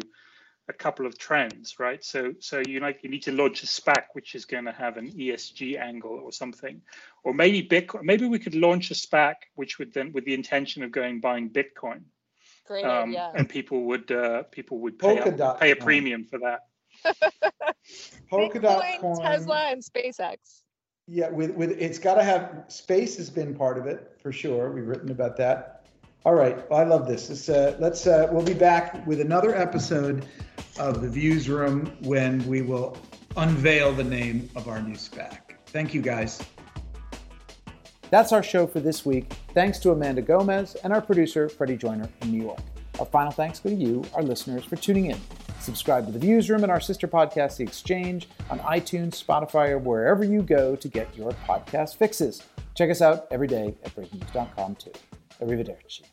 a 0.68 0.74
couple 0.74 1.06
of 1.06 1.18
trends, 1.18 1.80
right? 1.80 2.04
So 2.04 2.34
so 2.40 2.62
you 2.68 2.80
like 2.80 3.04
you 3.04 3.10
need 3.10 3.24
to 3.24 3.32
launch 3.32 3.64
a 3.64 3.68
SPAC 3.68 4.04
which 4.14 4.34
is 4.36 4.46
going 4.46 4.66
to 4.66 4.72
have 4.72 4.98
an 4.98 5.12
ESG 5.12 5.80
angle 5.80 6.20
or 6.24 6.32
something, 6.32 6.82
or 7.24 7.34
maybe 7.34 7.68
Bitcoin. 7.68 8.04
Maybe 8.04 8.26
we 8.28 8.40
could 8.40 8.56
launch 8.56 8.92
a 8.92 8.96
SPAC 8.96 9.36
which 9.56 9.78
would 9.80 9.94
then 9.94 10.12
with 10.12 10.26
the 10.26 10.34
intention 10.34 10.84
of 10.84 10.92
going 10.92 11.20
buying 11.20 11.50
Bitcoin. 11.50 12.02
Great 12.68 12.84
Um, 12.86 13.10
idea. 13.10 13.32
and 13.36 13.48
people 13.48 13.84
would 13.84 14.12
uh, 14.12 14.44
people 14.44 14.80
would 14.80 14.98
pay, 14.98 15.20
Polka 15.20 15.46
up- 15.46 15.60
pay 15.60 15.72
a 15.72 15.76
premium 15.76 16.26
for 16.26 16.40
that. 16.40 16.62
Polkadot 18.32 18.82
Bitcoin, 18.82 19.00
coin. 19.02 19.22
Tesla, 19.22 19.58
and 19.72 19.84
SpaceX. 19.84 20.62
Yeah, 21.08 21.30
with 21.30 21.52
with 21.52 21.72
it's 21.72 22.00
got 22.00 22.16
to 22.16 22.24
have 22.24 22.66
space 22.68 23.18
has 23.18 23.30
been 23.30 23.54
part 23.54 23.78
of 23.78 23.86
it 23.86 24.18
for 24.22 24.32
sure. 24.32 24.72
We've 24.72 24.88
written 24.88 25.12
about 25.12 25.38
that. 25.38 25.86
All 26.26 26.34
right, 26.34 26.66
I 26.72 26.84
love 26.84 27.08
this. 27.08 27.28
This, 27.28 27.48
uh, 27.48 27.78
let's 27.80 28.08
uh, 28.08 28.28
we'll 28.32 28.44
be 28.44 28.56
back 28.56 29.06
with 29.06 29.22
another 29.22 29.56
episode 29.56 30.26
of 30.80 31.04
the 31.04 31.10
Views 31.10 31.48
Room 31.48 31.96
when 32.02 32.46
we 32.48 32.64
will 32.64 32.98
unveil 33.38 33.94
the 33.94 34.04
name 34.04 34.50
of 34.56 34.68
our 34.68 34.82
new 34.82 34.96
SPAC. 34.96 35.38
Thank 35.68 35.94
you, 35.94 36.02
guys. 36.02 36.42
That's 38.10 38.32
our 38.32 38.42
show 38.42 38.66
for 38.66 38.80
this 38.80 39.06
week. 39.06 39.32
Thanks 39.54 39.78
to 39.80 39.92
Amanda 39.92 40.24
Gomez 40.24 40.76
and 40.84 40.92
our 40.92 41.02
producer 41.02 41.50
Freddie 41.50 41.78
Joyner 41.78 42.10
in 42.24 42.32
New 42.32 42.42
York. 42.42 42.62
Our 43.00 43.06
final 43.06 43.32
thanks 43.32 43.60
go 43.60 43.70
to 43.70 43.76
you, 43.76 44.04
our 44.16 44.24
listeners, 44.24 44.64
for 44.64 44.76
tuning 44.76 45.08
in. 45.08 45.20
Subscribe 45.66 46.06
to 46.06 46.12
the 46.12 46.20
Views 46.20 46.48
Room 46.48 46.62
and 46.62 46.72
our 46.72 46.80
sister 46.80 47.08
podcast, 47.08 47.58
The 47.58 47.64
Exchange, 47.64 48.30
on 48.52 48.60
iTunes, 48.60 49.22
Spotify, 49.22 49.70
or 49.70 49.80
wherever 49.80 50.24
you 50.24 50.44
go 50.44 50.76
to 50.76 50.88
get 50.88 51.16
your 51.18 51.32
podcast 51.48 51.96
fixes. 51.98 52.44
Check 52.76 52.92
us 52.92 53.02
out 53.02 53.26
every 53.32 53.48
day 53.48 53.76
at 53.84 53.96
breakingviews.com 53.96 54.76
too. 54.76 54.92
Arrivederci. 55.42 56.04